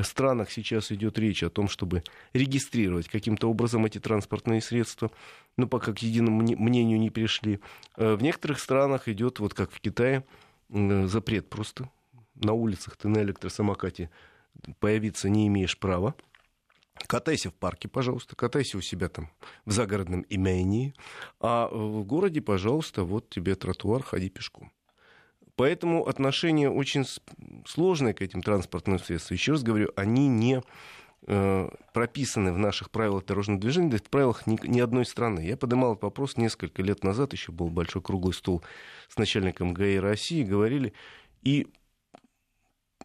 [0.00, 2.02] странах сейчас идет речь о том, чтобы
[2.32, 5.10] регистрировать каким-то образом эти транспортные средства,
[5.56, 7.60] но пока к единому мнению не пришли.
[7.96, 10.24] Э, в некоторых странах идет, вот как в Китае,
[10.70, 11.90] запрет просто.
[12.34, 14.10] На улицах ты на электросамокате
[14.80, 16.14] появиться не имеешь права.
[17.06, 19.30] Катайся в парке, пожалуйста, катайся у себя там
[19.64, 20.94] в загородном имении,
[21.40, 24.72] а в городе, пожалуйста, вот тебе тротуар, ходи пешком.
[25.56, 27.04] Поэтому отношение очень
[27.66, 29.36] сложное к этим транспортным средствам.
[29.36, 30.62] Еще раз говорю, они не
[31.26, 35.40] э, прописаны в наших правилах дорожного движения, да в правилах ни, ни одной страны.
[35.40, 38.62] Я поднимал этот вопрос несколько лет назад, еще был большой круглый стол
[39.08, 40.94] с начальником ГАИ России, говорили,
[41.42, 41.68] и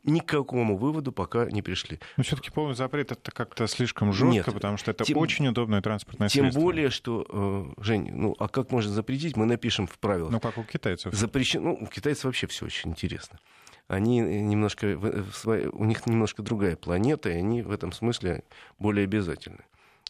[0.07, 1.99] ни к какому выводу пока не пришли.
[2.15, 5.81] Но все-таки полный запрет это как-то слишком жестко, Нет, потому что это тем, очень удобное
[5.81, 6.59] транспортное тем средство.
[6.59, 9.35] Тем более, что, э, Жень, ну а как можно запретить?
[9.35, 10.31] Мы напишем в правилах.
[10.31, 11.13] Ну как у китайцев.
[11.13, 11.69] Запрещено.
[11.69, 13.39] Ну, у китайцев вообще все очень интересно.
[13.87, 14.99] Они немножко,
[15.33, 18.43] своей, у них немножко другая планета, и они в этом смысле
[18.79, 19.63] более обязательны.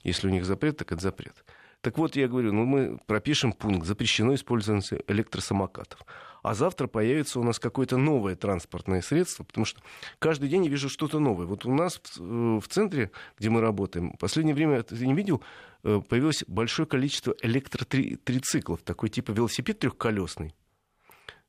[0.04, 1.44] Если у них запрет, так это запрет.
[1.82, 6.00] Так вот, я говорю, ну мы пропишем пункт, запрещено использование электросамокатов
[6.48, 9.82] а завтра появится у нас какое-то новое транспортное средство, потому что
[10.20, 11.46] каждый день я вижу что-то новое.
[11.46, 15.44] Вот у нас в, э, центре, где мы работаем, в последнее время, ты не видел,
[15.84, 20.56] э, появилось большое количество электротрициклов, такой типа велосипед трехколесный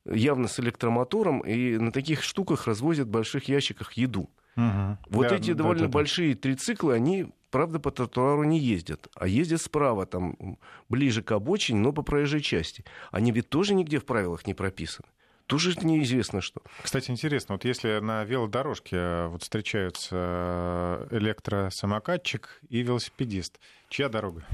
[0.04, 4.30] явно с электромотором, и на таких штуках развозят в больших ящиках еду.
[4.56, 4.98] Угу.
[5.10, 9.26] Вот да, эти да, довольно да, большие трициклы, они, правда, по тротуару не ездят, а
[9.26, 10.58] ездят справа, там,
[10.88, 12.84] ближе к обочине, но по проезжей части.
[13.10, 15.08] Они ведь тоже нигде в правилах не прописаны
[15.48, 16.60] тоже неизвестно что.
[16.82, 23.58] Кстати, интересно, вот если на велодорожке э, вот встречаются э, электросамокатчик и велосипедист,
[23.88, 24.44] чья дорога?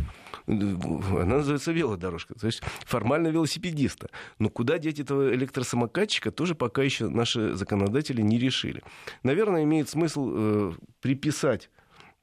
[0.47, 4.09] Она называется велодорожка, то есть формально велосипедиста.
[4.39, 8.83] Но куда деть этого электросамокатчика, тоже пока еще наши законодатели не решили.
[9.25, 11.71] Наверное, имеет смысл э, приписать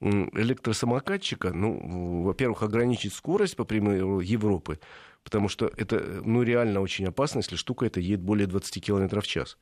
[0.02, 4.80] электросамокатчика, ну, во-первых, ограничить скорость, по примеру Европы,
[5.24, 9.28] потому что это, ну, реально очень опасно, если штука эта едет более 20 км в
[9.28, 9.58] час.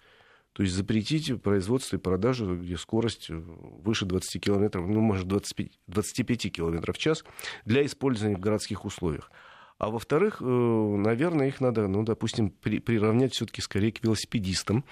[0.54, 6.52] То есть запретить производство и продажу, где скорость выше 20 км, ну, может, 25, 25
[6.52, 7.24] км в час
[7.66, 9.32] для использования в городских условиях.
[9.78, 14.84] А во-вторых, наверное, их надо, ну, допустим, при, приравнять все-таки скорее к велосипедистам,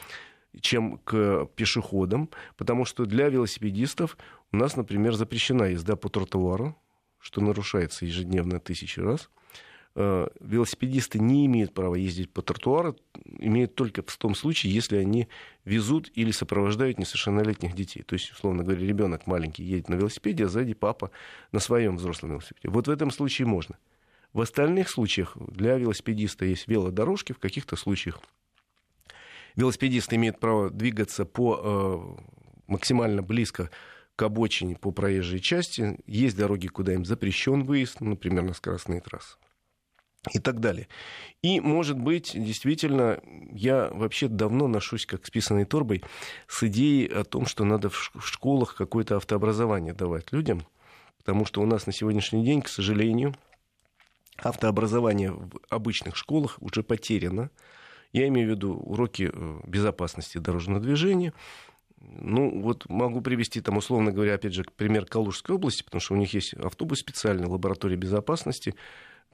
[0.62, 4.18] чем к пешеходам, потому что для велосипедистов
[4.52, 6.76] у нас, например, запрещена езда по тротуару,
[7.20, 9.30] что нарушается ежедневно тысячи раз.
[10.00, 12.96] Э, велосипедисты не имеют права ездить по тротуару,
[13.40, 15.28] имеют только в том случае, если они
[15.66, 18.04] везут или сопровождают несовершеннолетних детей.
[18.04, 21.10] То есть, условно говоря, ребенок маленький едет на велосипеде, а сзади папа
[21.52, 22.70] на своем взрослом велосипеде.
[22.70, 23.78] Вот в этом случае можно.
[24.34, 28.22] В остальных случаях для велосипедиста есть велодорожки, в каких-то случаях
[29.58, 32.22] велосипедист имеет право двигаться по э,
[32.68, 33.70] максимально близко
[34.16, 36.00] к обочине по проезжей части.
[36.06, 39.38] Есть дороги, куда им запрещен выезд, например, на скоростные трассы
[40.34, 40.88] и так далее.
[41.42, 43.20] И, может быть, действительно,
[43.52, 46.04] я вообще давно ношусь как с торбой
[46.48, 50.66] с идеей о том, что надо в школах какое-то автообразование давать людям,
[51.18, 53.36] потому что у нас на сегодняшний день, к сожалению,
[54.38, 57.50] автообразование в обычных школах уже потеряно.
[58.14, 61.34] Я имею в виду уроки э, безопасности дорожного движения.
[62.00, 66.18] Ну, вот могу привести, там, условно говоря, опять же, пример Калужской области, потому что у
[66.18, 68.76] них есть автобус специальный, лаборатория безопасности,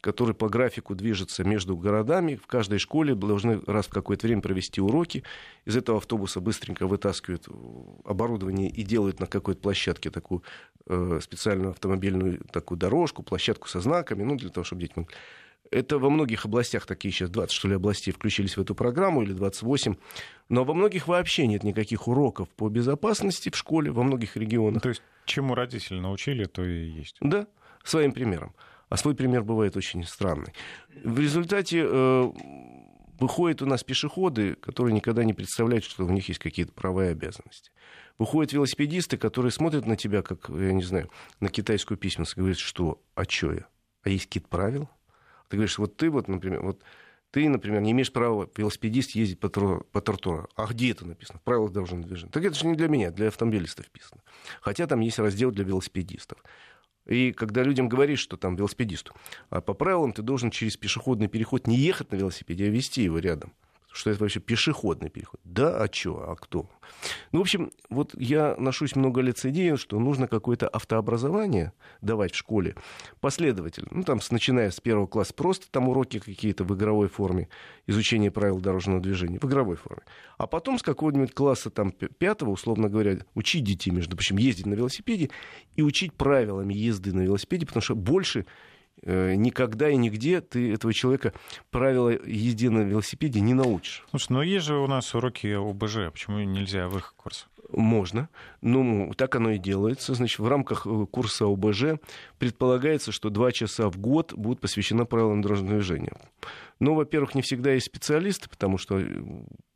[0.01, 2.35] который по графику движется между городами.
[2.35, 5.23] В каждой школе должны раз в какое-то время провести уроки.
[5.65, 7.47] Из этого автобуса быстренько вытаскивают
[8.03, 10.43] оборудование и делают на какой-то площадке такую
[10.87, 15.15] э, специальную автомобильную такую дорожку, площадку со знаками, ну, для того, чтобы дети могли
[15.73, 19.33] это во многих областях, такие сейчас 20, что ли, областей включились в эту программу, или
[19.33, 19.95] 28.
[20.49, 24.81] Но во многих вообще нет никаких уроков по безопасности в школе, во многих регионах.
[24.81, 27.17] То есть, чему родители научили, то и есть.
[27.21, 27.47] Да,
[27.83, 28.53] своим примером.
[28.89, 30.53] А свой пример бывает очень странный.
[31.03, 32.31] В результате э,
[33.19, 37.09] выходят у нас пешеходы, которые никогда не представляют, что у них есть какие-то права и
[37.09, 37.71] обязанности.
[38.19, 41.09] Выходят велосипедисты, которые смотрят на тебя, как, я не знаю,
[41.39, 43.65] на китайскую письменность, и говорят, что, а чё я?
[44.03, 44.89] А есть какие-то правила?
[45.53, 46.81] Ты говоришь, вот ты вот, например, вот
[47.29, 50.49] ты, например, не имеешь права велосипедист ездить по, тру, по тротуару.
[50.55, 51.37] А где это написано?
[51.37, 52.31] В правилах дорожного движения.
[52.31, 54.23] Так это же не для меня, для автомобилистов вписано.
[54.61, 56.43] Хотя там есть раздел для велосипедистов.
[57.05, 59.13] И когда людям говоришь, что там велосипедисту,
[59.51, 63.19] а по правилам ты должен через пешеходный переход не ехать на велосипеде, а вести его
[63.19, 63.53] рядом
[63.93, 65.39] что это вообще пешеходный переход.
[65.43, 66.67] Да, а что, а кто?
[67.31, 72.33] Ну, в общем, вот я ношусь много лет с идеей, что нужно какое-то автообразование давать
[72.33, 72.75] в школе
[73.21, 73.89] последовательно.
[73.91, 77.49] Ну, там, начиная с первого класса, просто там уроки какие-то в игровой форме,
[77.85, 80.01] изучение правил дорожного движения в игровой форме.
[80.37, 84.73] А потом с какого-нибудь класса там пятого, условно говоря, учить детей, между прочим, ездить на
[84.73, 85.29] велосипеде
[85.75, 88.47] и учить правилами езды на велосипеде, потому что больше
[89.05, 91.33] никогда и нигде ты этого человека
[91.71, 94.05] правила езды на велосипеде не научишь.
[94.09, 97.47] Слушай, но есть же у нас уроки ОБЖ, почему нельзя в их курс?
[97.73, 98.29] Можно.
[98.61, 100.13] Ну, так оно и делается.
[100.13, 101.99] Значит, в рамках э, курса ОБЖ
[102.37, 106.13] предполагается, что два часа в год будут посвящены правилам дорожного движения.
[106.79, 109.05] Ну, во-первых, не всегда есть специалисты, потому что э,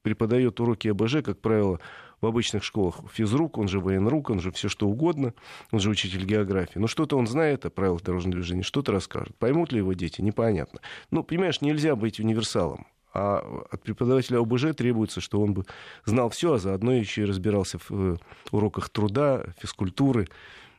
[0.04, 1.80] преподает уроки ОБЖ, как правило,
[2.22, 5.34] в обычных школах физрук, он же военрук, он же все что угодно,
[5.72, 6.80] он же учитель географии.
[6.80, 9.36] Но что-то он знает о правилах дорожного движения, что-то расскажет.
[9.38, 10.82] Поймут ли его дети, непонятно.
[11.12, 12.88] Ну, понимаешь, нельзя быть универсалом.
[13.14, 13.40] А
[13.72, 15.66] от преподавателя ОБЖ требуется, что он бы
[16.06, 18.18] знал все, а заодно еще и разбирался в э,
[18.52, 20.28] уроках труда, физкультуры,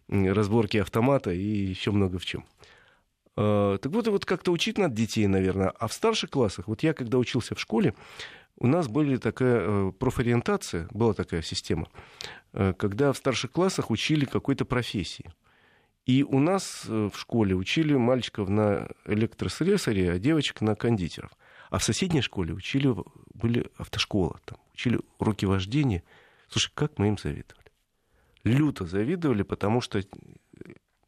[0.09, 2.45] разборки автомата и еще много в чем.
[3.37, 5.71] А, так вот, и вот как-то учить надо детей, наверное.
[5.79, 7.95] А в старших классах, вот я когда учился в школе,
[8.59, 11.89] у нас была такая э, профориентация, была такая система,
[12.53, 15.31] э, когда в старших классах учили какой-то профессии.
[16.05, 21.31] И у нас в школе учили мальчиков на электрослесаре, а девочек на кондитеров.
[21.71, 22.95] А в соседней школе учили,
[23.35, 26.03] были автошколы, там, учили уроки вождения.
[26.49, 27.71] Слушай, как мы им завидовали?
[28.45, 30.03] Люто завидовали, потому что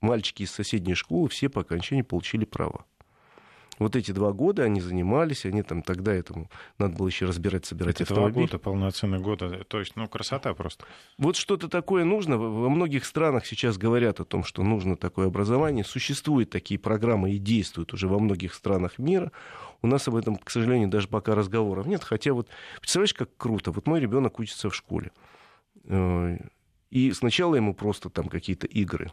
[0.01, 2.85] мальчики из соседней школы все по окончании получили право.
[3.81, 7.95] Вот эти два года они занимались, они там тогда этому надо было еще разбирать, собирать
[7.95, 8.35] Это автомобиль.
[8.35, 10.85] Два года, полноценный год, то есть, ну, красота просто.
[11.17, 12.37] Вот что-то такое нужно.
[12.37, 15.83] Во многих странах сейчас говорят о том, что нужно такое образование.
[15.83, 19.33] Существуют такие программы и действуют уже во многих странах мира.
[19.81, 22.05] У нас об этом, к сожалению, даже пока разговоров нет.
[22.05, 22.49] Хотя вот,
[22.81, 23.73] представляешь, как круто.
[23.73, 25.11] Вот мой ребенок учится в школе.
[25.85, 26.37] Э,
[26.91, 29.11] и сначала ему просто там какие-то игры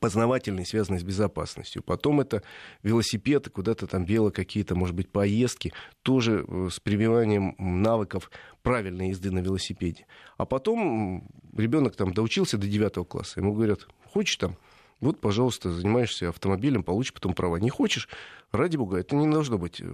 [0.00, 1.82] познавательные, связанные с безопасностью.
[1.82, 2.42] Потом это
[2.82, 8.30] велосипеды, куда-то там вело какие-то, может быть, поездки, тоже э, с прививанием навыков
[8.62, 10.06] правильной езды на велосипеде.
[10.36, 14.56] А потом ребенок там доучился до 9 класса, ему говорят, хочешь там,
[15.00, 17.56] вот, пожалуйста, занимаешься автомобилем, получишь потом права.
[17.56, 18.08] Не хочешь,
[18.52, 19.84] ради бога, это не должно быть э,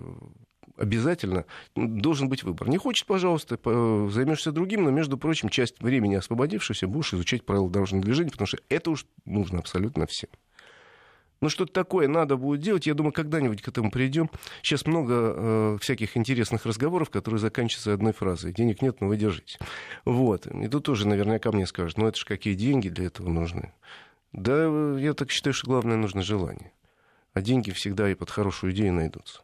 [0.79, 2.69] обязательно должен быть выбор.
[2.69, 3.59] Не хочет, пожалуйста,
[4.11, 8.59] займешься другим, но, между прочим, часть времени освободившегося будешь изучать правила дорожного движения, потому что
[8.69, 10.31] это уж нужно абсолютно всем.
[11.41, 12.87] Ну, что-то такое надо будет делать.
[12.87, 14.29] Я думаю, когда-нибудь к этому придем.
[14.63, 18.53] Сейчас много э, всяких интересных разговоров, которые заканчиваются одной фразой.
[18.53, 19.59] Денег нет, но вы держите.
[20.05, 20.47] Вот.
[20.47, 23.73] И тут тоже наверняка мне скажут, ну, это же какие деньги для этого нужны.
[24.33, 26.73] Да, я так считаю, что главное нужно желание.
[27.35, 29.43] А деньги всегда и под хорошую идею найдутся.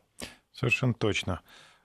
[0.54, 1.40] Совершенно точно.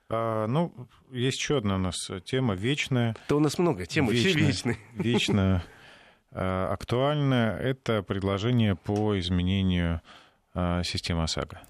[0.08, 0.72] А, ну,
[1.10, 3.14] есть еще одна у нас тема вечная.
[3.28, 4.78] Да у нас много тем, вечная, все вечные.
[4.94, 5.64] Вечная,
[6.32, 7.58] а, актуальная.
[7.58, 10.00] Это предложение по изменению
[10.54, 11.60] а, системы ОСАГО.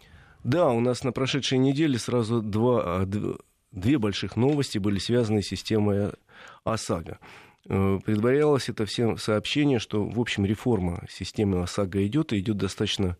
[0.44, 3.04] Да, у нас на прошедшей неделе сразу два,
[3.72, 6.12] две больших новости были связаны с системой
[6.64, 7.18] ОСАГО.
[7.68, 13.16] Э, предварялось это всем сообщение, что, в общем, реформа системы ОСАГО идет, и идет достаточно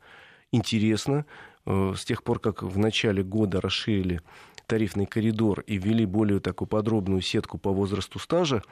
[0.51, 1.27] интересно.
[1.67, 4.21] Э, с тех пор, как в начале года расширили
[4.67, 8.63] тарифный коридор и ввели более такую подробную сетку по возрасту стажа,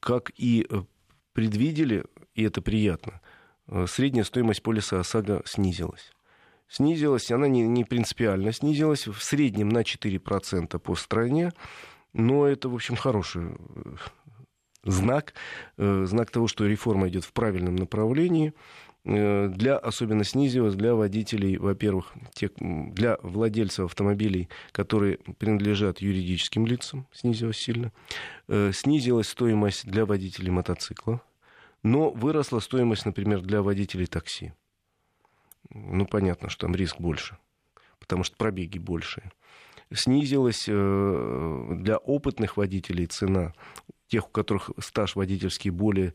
[0.00, 0.82] как и э,
[1.32, 2.04] предвидели,
[2.34, 3.20] и это приятно,
[3.68, 6.12] э, средняя стоимость полиса ОСАГО снизилась.
[6.68, 11.52] Снизилась, она не, не принципиально снизилась, в среднем на 4% по стране,
[12.12, 13.56] но это, в общем, хороший
[14.82, 15.34] знак,
[15.76, 18.54] знак того, что реформа идет в правильном направлении.
[19.06, 27.06] Э, для, особенно снизилась для водителей, во-первых, тех, для владельцев автомобилей, которые принадлежат юридическим лицам,
[27.12, 27.92] снизилась сильно.
[28.48, 31.20] Э, снизилась стоимость для водителей мотоциклов,
[31.82, 34.54] но выросла стоимость, например, для водителей такси.
[35.68, 37.36] Ну, понятно, что там риск больше,
[37.98, 39.30] потому что пробеги больше.
[39.92, 43.52] Снизилась э, для опытных водителей цена,
[44.08, 46.14] тех, у которых стаж водительский более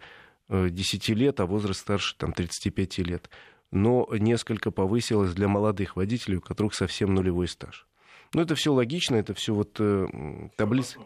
[0.49, 3.29] 10 лет, а возраст старше там, 35 лет.
[3.71, 7.85] Но несколько повысилось для молодых водителей, у которых совсем нулевой стаж.
[8.33, 10.07] Ну, это все логично, это все вот э,
[10.55, 10.99] таблицы.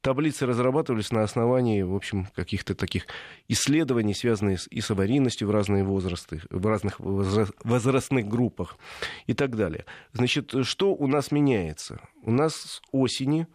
[0.00, 3.06] Таблицы разрабатывались на основании, в общем, каких-то таких
[3.48, 8.78] исследований, связанных и с аварийностью в разные возрасты, в разных возрастных группах
[9.26, 9.86] и так далее.
[10.12, 12.00] Значит, что у нас меняется?
[12.22, 13.48] У нас с осени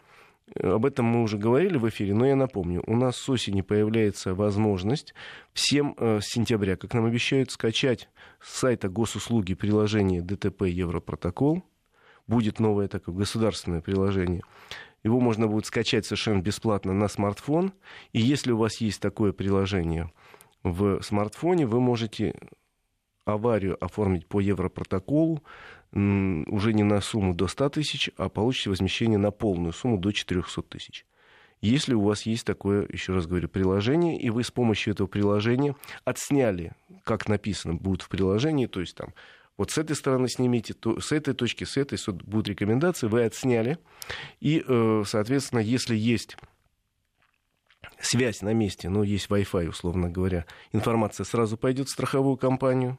[0.60, 2.84] об этом мы уже говорили в эфире, но я напомню.
[2.86, 5.14] У нас с осени появляется возможность
[5.54, 11.64] всем э, с сентября, как нам обещают, скачать с сайта госуслуги приложение ДТП Европротокол.
[12.28, 14.42] Будет новое такое государственное приложение.
[15.04, 17.74] Его можно будет скачать совершенно бесплатно на смартфон.
[18.14, 20.12] И если у вас есть такое приложение
[20.64, 22.36] в смартфоне, вы можете
[23.26, 25.44] аварию оформить по Европротоколу
[25.94, 30.62] уже не на сумму до 100 тысяч, а получите возмещение на полную сумму до 400
[30.64, 31.06] тысяч.
[31.62, 35.76] Если у вас есть такое, еще раз говорю, приложение, и вы с помощью этого приложения
[36.04, 36.74] отсняли,
[37.06, 39.14] как написано будет в приложении, то есть там
[39.56, 43.78] вот с этой стороны снимите, то, с этой точки, с этой будут рекомендации, вы отсняли.
[44.40, 46.38] И, э, соответственно, если есть
[48.00, 52.98] связь на месте, ну, есть Wi-Fi, условно говоря, информация сразу пойдет в страховую компанию,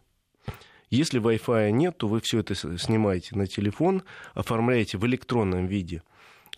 [0.91, 4.03] если Wi-Fi нет, то вы все это снимаете на телефон,
[4.35, 6.03] оформляете в электронном виде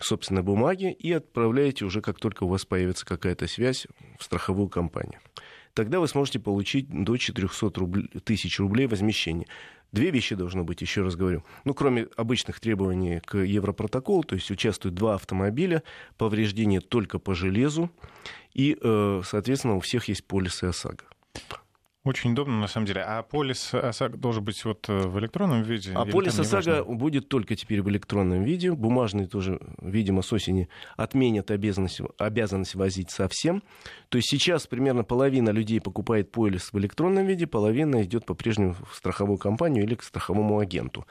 [0.01, 3.87] собственно, бумаги и отправляете уже, как только у вас появится какая-то связь
[4.19, 5.21] в страховую компанию.
[5.75, 9.47] Тогда вы сможете получить до 400 рубль, тысяч рублей возмещения.
[9.93, 11.45] Две вещи должно быть, еще раз говорю.
[11.65, 15.83] Ну, кроме обычных требований к Европротоколу, то есть участвуют два автомобиля,
[16.17, 17.91] повреждения только по железу,
[18.55, 21.05] и, э, соответственно, у всех есть полисы ОСАГО.
[22.07, 23.03] Очень удобно, на самом деле.
[23.03, 25.91] А полис ОСАГО должен быть вот э, в электронном виде?
[25.93, 28.71] А полис ОСАГО будет только теперь в электронном виде.
[28.71, 33.61] Бумажный тоже, видимо, с осени отменят обязанность, обязанность возить совсем.
[34.09, 38.95] То есть сейчас примерно половина людей покупает полис в электронном виде, половина идет по-прежнему в
[38.95, 41.07] страховую компанию или к страховому агенту.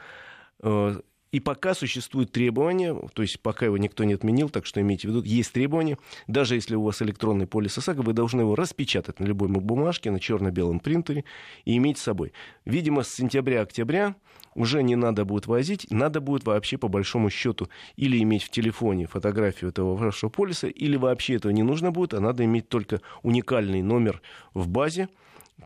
[1.36, 5.12] И пока существуют требования, то есть пока его никто не отменил, так что имейте в
[5.12, 5.98] виду, есть требования.
[6.28, 10.22] Даже если у вас электронный полис ОСАГО, вы должны его распечатать на любой бумажке, на
[10.22, 11.26] черно-белом принтере
[11.66, 12.32] и иметь с собой.
[12.64, 14.16] Видимо, с сентября-октября
[14.54, 17.68] уже не надо будет возить, надо будет вообще по большому счету
[17.98, 22.22] или иметь в телефоне фотографию этого вашего полиса, или вообще этого не нужно будет, а
[22.22, 24.22] надо иметь только уникальный номер
[24.54, 25.10] в базе,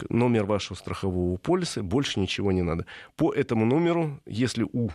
[0.10, 2.88] номер вашего страхового полиса, больше ничего не надо.
[3.16, 4.90] По этому номеру, если у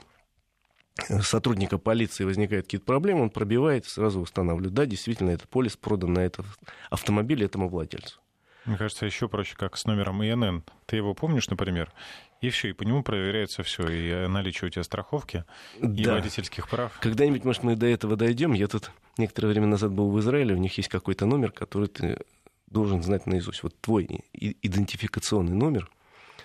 [1.20, 4.74] сотрудника полиции возникают какие-то проблемы, он пробивает, сразу устанавливает.
[4.74, 6.46] Да, действительно, этот полис продан на этот
[6.90, 8.20] автомобиль этому владельцу.
[8.64, 10.64] Мне кажется, еще проще, как с номером ИНН.
[10.86, 11.92] Ты его помнишь, например,
[12.40, 15.44] и все, и по нему проверяется все, и наличие у тебя страховки,
[15.80, 16.02] да.
[16.02, 16.98] и водительских прав.
[17.00, 18.54] Когда-нибудь, может, мы до этого дойдем.
[18.54, 22.18] Я тут некоторое время назад был в Израиле, у них есть какой-то номер, который ты
[22.66, 23.62] должен знать наизусть.
[23.62, 25.90] Вот твой идентификационный номер,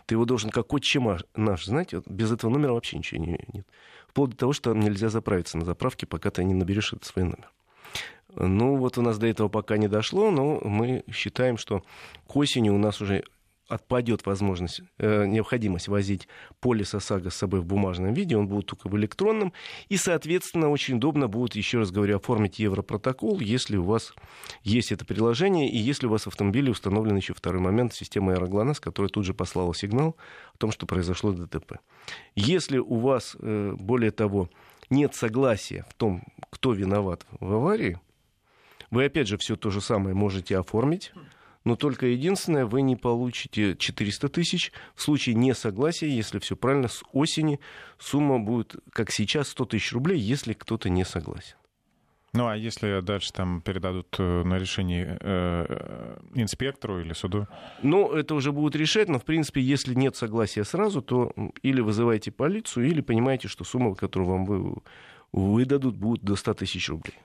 [0.06, 1.94] Ты его должен как отчим наш знать.
[2.06, 3.68] Без этого номера вообще ничего не, нет.
[4.10, 7.52] Вплоть до того, что нельзя заправиться на заправке, пока ты не наберешь этот свой номер.
[8.36, 11.84] Ну, вот у нас до этого пока не дошло, но мы считаем, что
[12.28, 13.24] к осени у нас уже
[13.70, 16.28] отпадет возможность, э, необходимость возить
[16.60, 19.54] полис ОСАГО с собой в бумажном виде, он будет только в электронном,
[19.88, 24.14] и, соответственно, очень удобно будет, еще раз говорю, оформить Европротокол, если у вас
[24.64, 28.80] есть это приложение, и если у вас в автомобиле установлен еще второй момент система Аэроглонас,
[28.80, 30.16] которая тут же послала сигнал
[30.56, 31.80] о том, что произошло ДТП.
[32.36, 34.50] Если у вас, э, более того,
[34.90, 38.00] нет согласия в том, кто виноват в аварии,
[38.90, 41.14] вы опять же все то же самое можете оформить,
[41.66, 44.72] но только единственное, вы не получите 400 тысяч.
[44.96, 47.60] В случае несогласия, если все правильно, с осени
[47.98, 51.56] сумма будет, как сейчас, 100 тысяч рублей, если кто-то не согласен.
[52.32, 57.48] Ну, а если дальше там передадут э, на решение э, инспектору или суду?
[57.82, 61.34] Ну, это уже будет решать, но, в принципе, если нет согласия сразу, то
[61.64, 64.76] или вызывайте полицию, или понимаете, что сумма, которую вам вы,
[65.32, 67.16] выдадут, будет до 100 тысяч рублей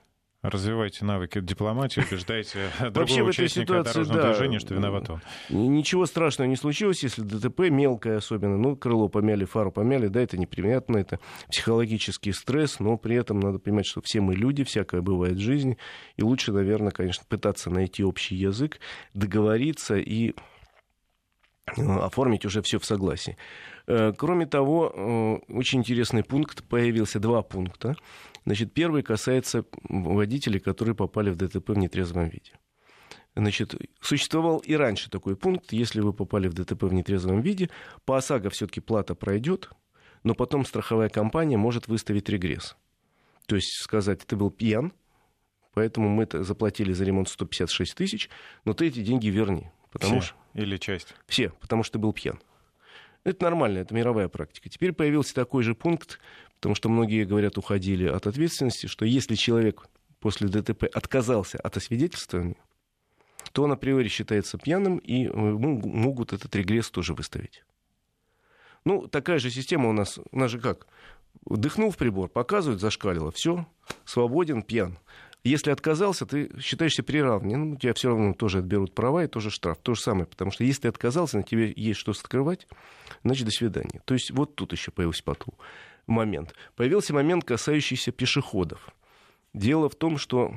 [0.44, 5.20] развивайте навыки дипломатии, убеждайте другого участника дорожного да, движения, что виноват он.
[5.48, 10.36] Ничего страшного не случилось, если ДТП мелкое особенно, ну, крыло помяли, фару помяли, да, это
[10.36, 11.18] неприятно, это
[11.48, 15.78] психологический стресс, но при этом надо понимать, что все мы люди, всякое бывает в жизни,
[16.16, 18.78] и лучше, наверное, конечно, пытаться найти общий язык,
[19.14, 20.34] договориться и
[21.66, 23.36] оформить уже все в согласии.
[23.86, 27.96] Э, кроме того, э, очень интересный пункт, появился два пункта.
[28.44, 32.52] Значит, первый касается водителей, которые попали в ДТП в нетрезвом виде.
[33.36, 37.68] Значит, существовал и раньше такой пункт, если вы попали в ДТП в нетрезвом виде,
[38.04, 39.70] по ОСАГО все-таки плата пройдет,
[40.22, 42.76] но потом страховая компания может выставить регресс.
[43.46, 44.92] То есть сказать, ты был пьян,
[45.74, 48.30] поэтому мы заплатили за ремонт 156 тысяч,
[48.64, 49.70] но ты эти деньги верни.
[49.90, 50.20] Потому?
[50.20, 50.36] Что...
[50.54, 51.14] Или часть?
[51.26, 52.40] Все, потому что был пьян.
[53.24, 54.68] Это нормально, это мировая практика.
[54.68, 56.20] Теперь появился такой же пункт,
[56.56, 59.88] потому что многие, говорят, уходили от ответственности, что если человек
[60.20, 62.56] после ДТП отказался от освидетельствования,
[63.52, 67.64] то он априори считается пьяным, и могут этот регресс тоже выставить.
[68.84, 70.86] Ну, такая же система у нас, у нас же как?
[71.46, 73.66] Дыхнул в прибор, показывают, зашкалило, все,
[74.04, 74.98] свободен, пьян.
[75.44, 79.76] Если отказался, ты считаешься приравнен, у тебя все равно тоже отберут права и тоже штраф.
[79.82, 82.66] То же самое, потому что если ты отказался, на тебе есть что скрывать,
[83.22, 84.00] значит, до свидания.
[84.06, 85.54] То есть вот тут еще появился потом
[86.06, 86.54] момент.
[86.76, 88.88] Появился момент, касающийся пешеходов.
[89.52, 90.54] Дело в том, что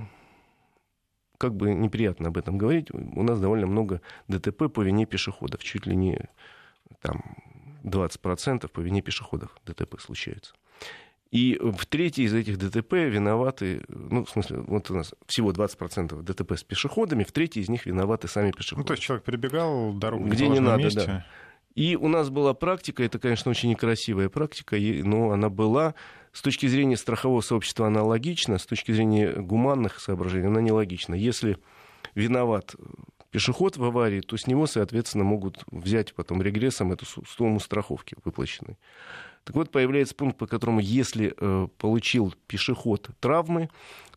[1.38, 5.64] как бы неприятно об этом говорить, у нас довольно много ДТП по вине пешеходов.
[5.64, 6.30] Чуть ли не
[7.02, 7.36] там,
[7.84, 10.54] 20% по вине пешеходов ДТП случается.
[11.32, 16.22] И в третьей из этих ДТП виноваты, ну, в смысле, вот у нас всего 20%
[16.22, 18.82] ДТП с пешеходами, в третьей из них виноваты сами пешеходы.
[18.82, 21.06] Ну, то есть человек перебегал дорогу где не надо, месте.
[21.06, 21.26] да.
[21.76, 25.94] И у нас была практика, это, конечно, очень некрасивая практика, но она была
[26.32, 31.14] с точки зрения страхового сообщества она логична, с точки зрения гуманных соображений она нелогична.
[31.14, 31.58] Если
[32.16, 32.76] виноват
[33.30, 38.78] пешеход в аварии, то с него, соответственно, могут взять потом регрессом эту сумму страховки выплаченной.
[39.48, 43.70] Так вот, появляется пункт, по которому, если э, получил пешеход травмы,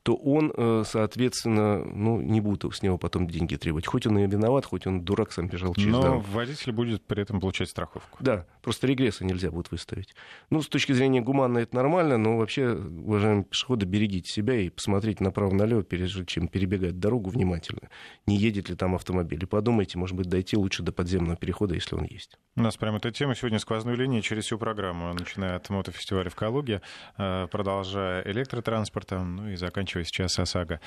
[0.02, 3.86] то он, э, соответственно, ну, не будет с него потом деньги требовать.
[3.86, 6.24] Хоть он и виноват, хоть он дурак сам бежал через Но дорогу.
[6.30, 8.18] водитель будет при этом получать страховку.
[8.20, 10.14] Да, просто регресса нельзя будет выставить.
[10.50, 15.24] Ну, с точки зрения гуманно это нормально, но вообще, уважаемые пешеходы, берегите себя и посмотрите
[15.24, 17.88] направо-налево, прежде чем перебегать дорогу внимательно.
[18.26, 19.42] Не едет ли там автомобиль.
[19.42, 22.38] И подумайте, может быть, дойти лучше до подземного перехода, если он есть.
[22.56, 26.34] У нас прямо эта тема сегодня сквозной линии через всю программу, начиная от мотофестиваля в
[26.34, 26.82] Калуге,
[27.16, 30.80] э, продолжая электротранспортом, ну и заканчивая заканчивая сейчас ОСАГО.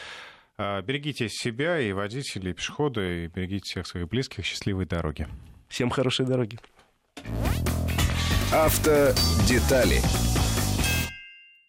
[0.58, 4.46] А, берегите себя и водителей, и пешехода, и берегите всех своих близких.
[4.46, 5.28] Счастливой дороги.
[5.68, 6.60] Всем хорошей дороги.
[8.52, 10.00] Автодетали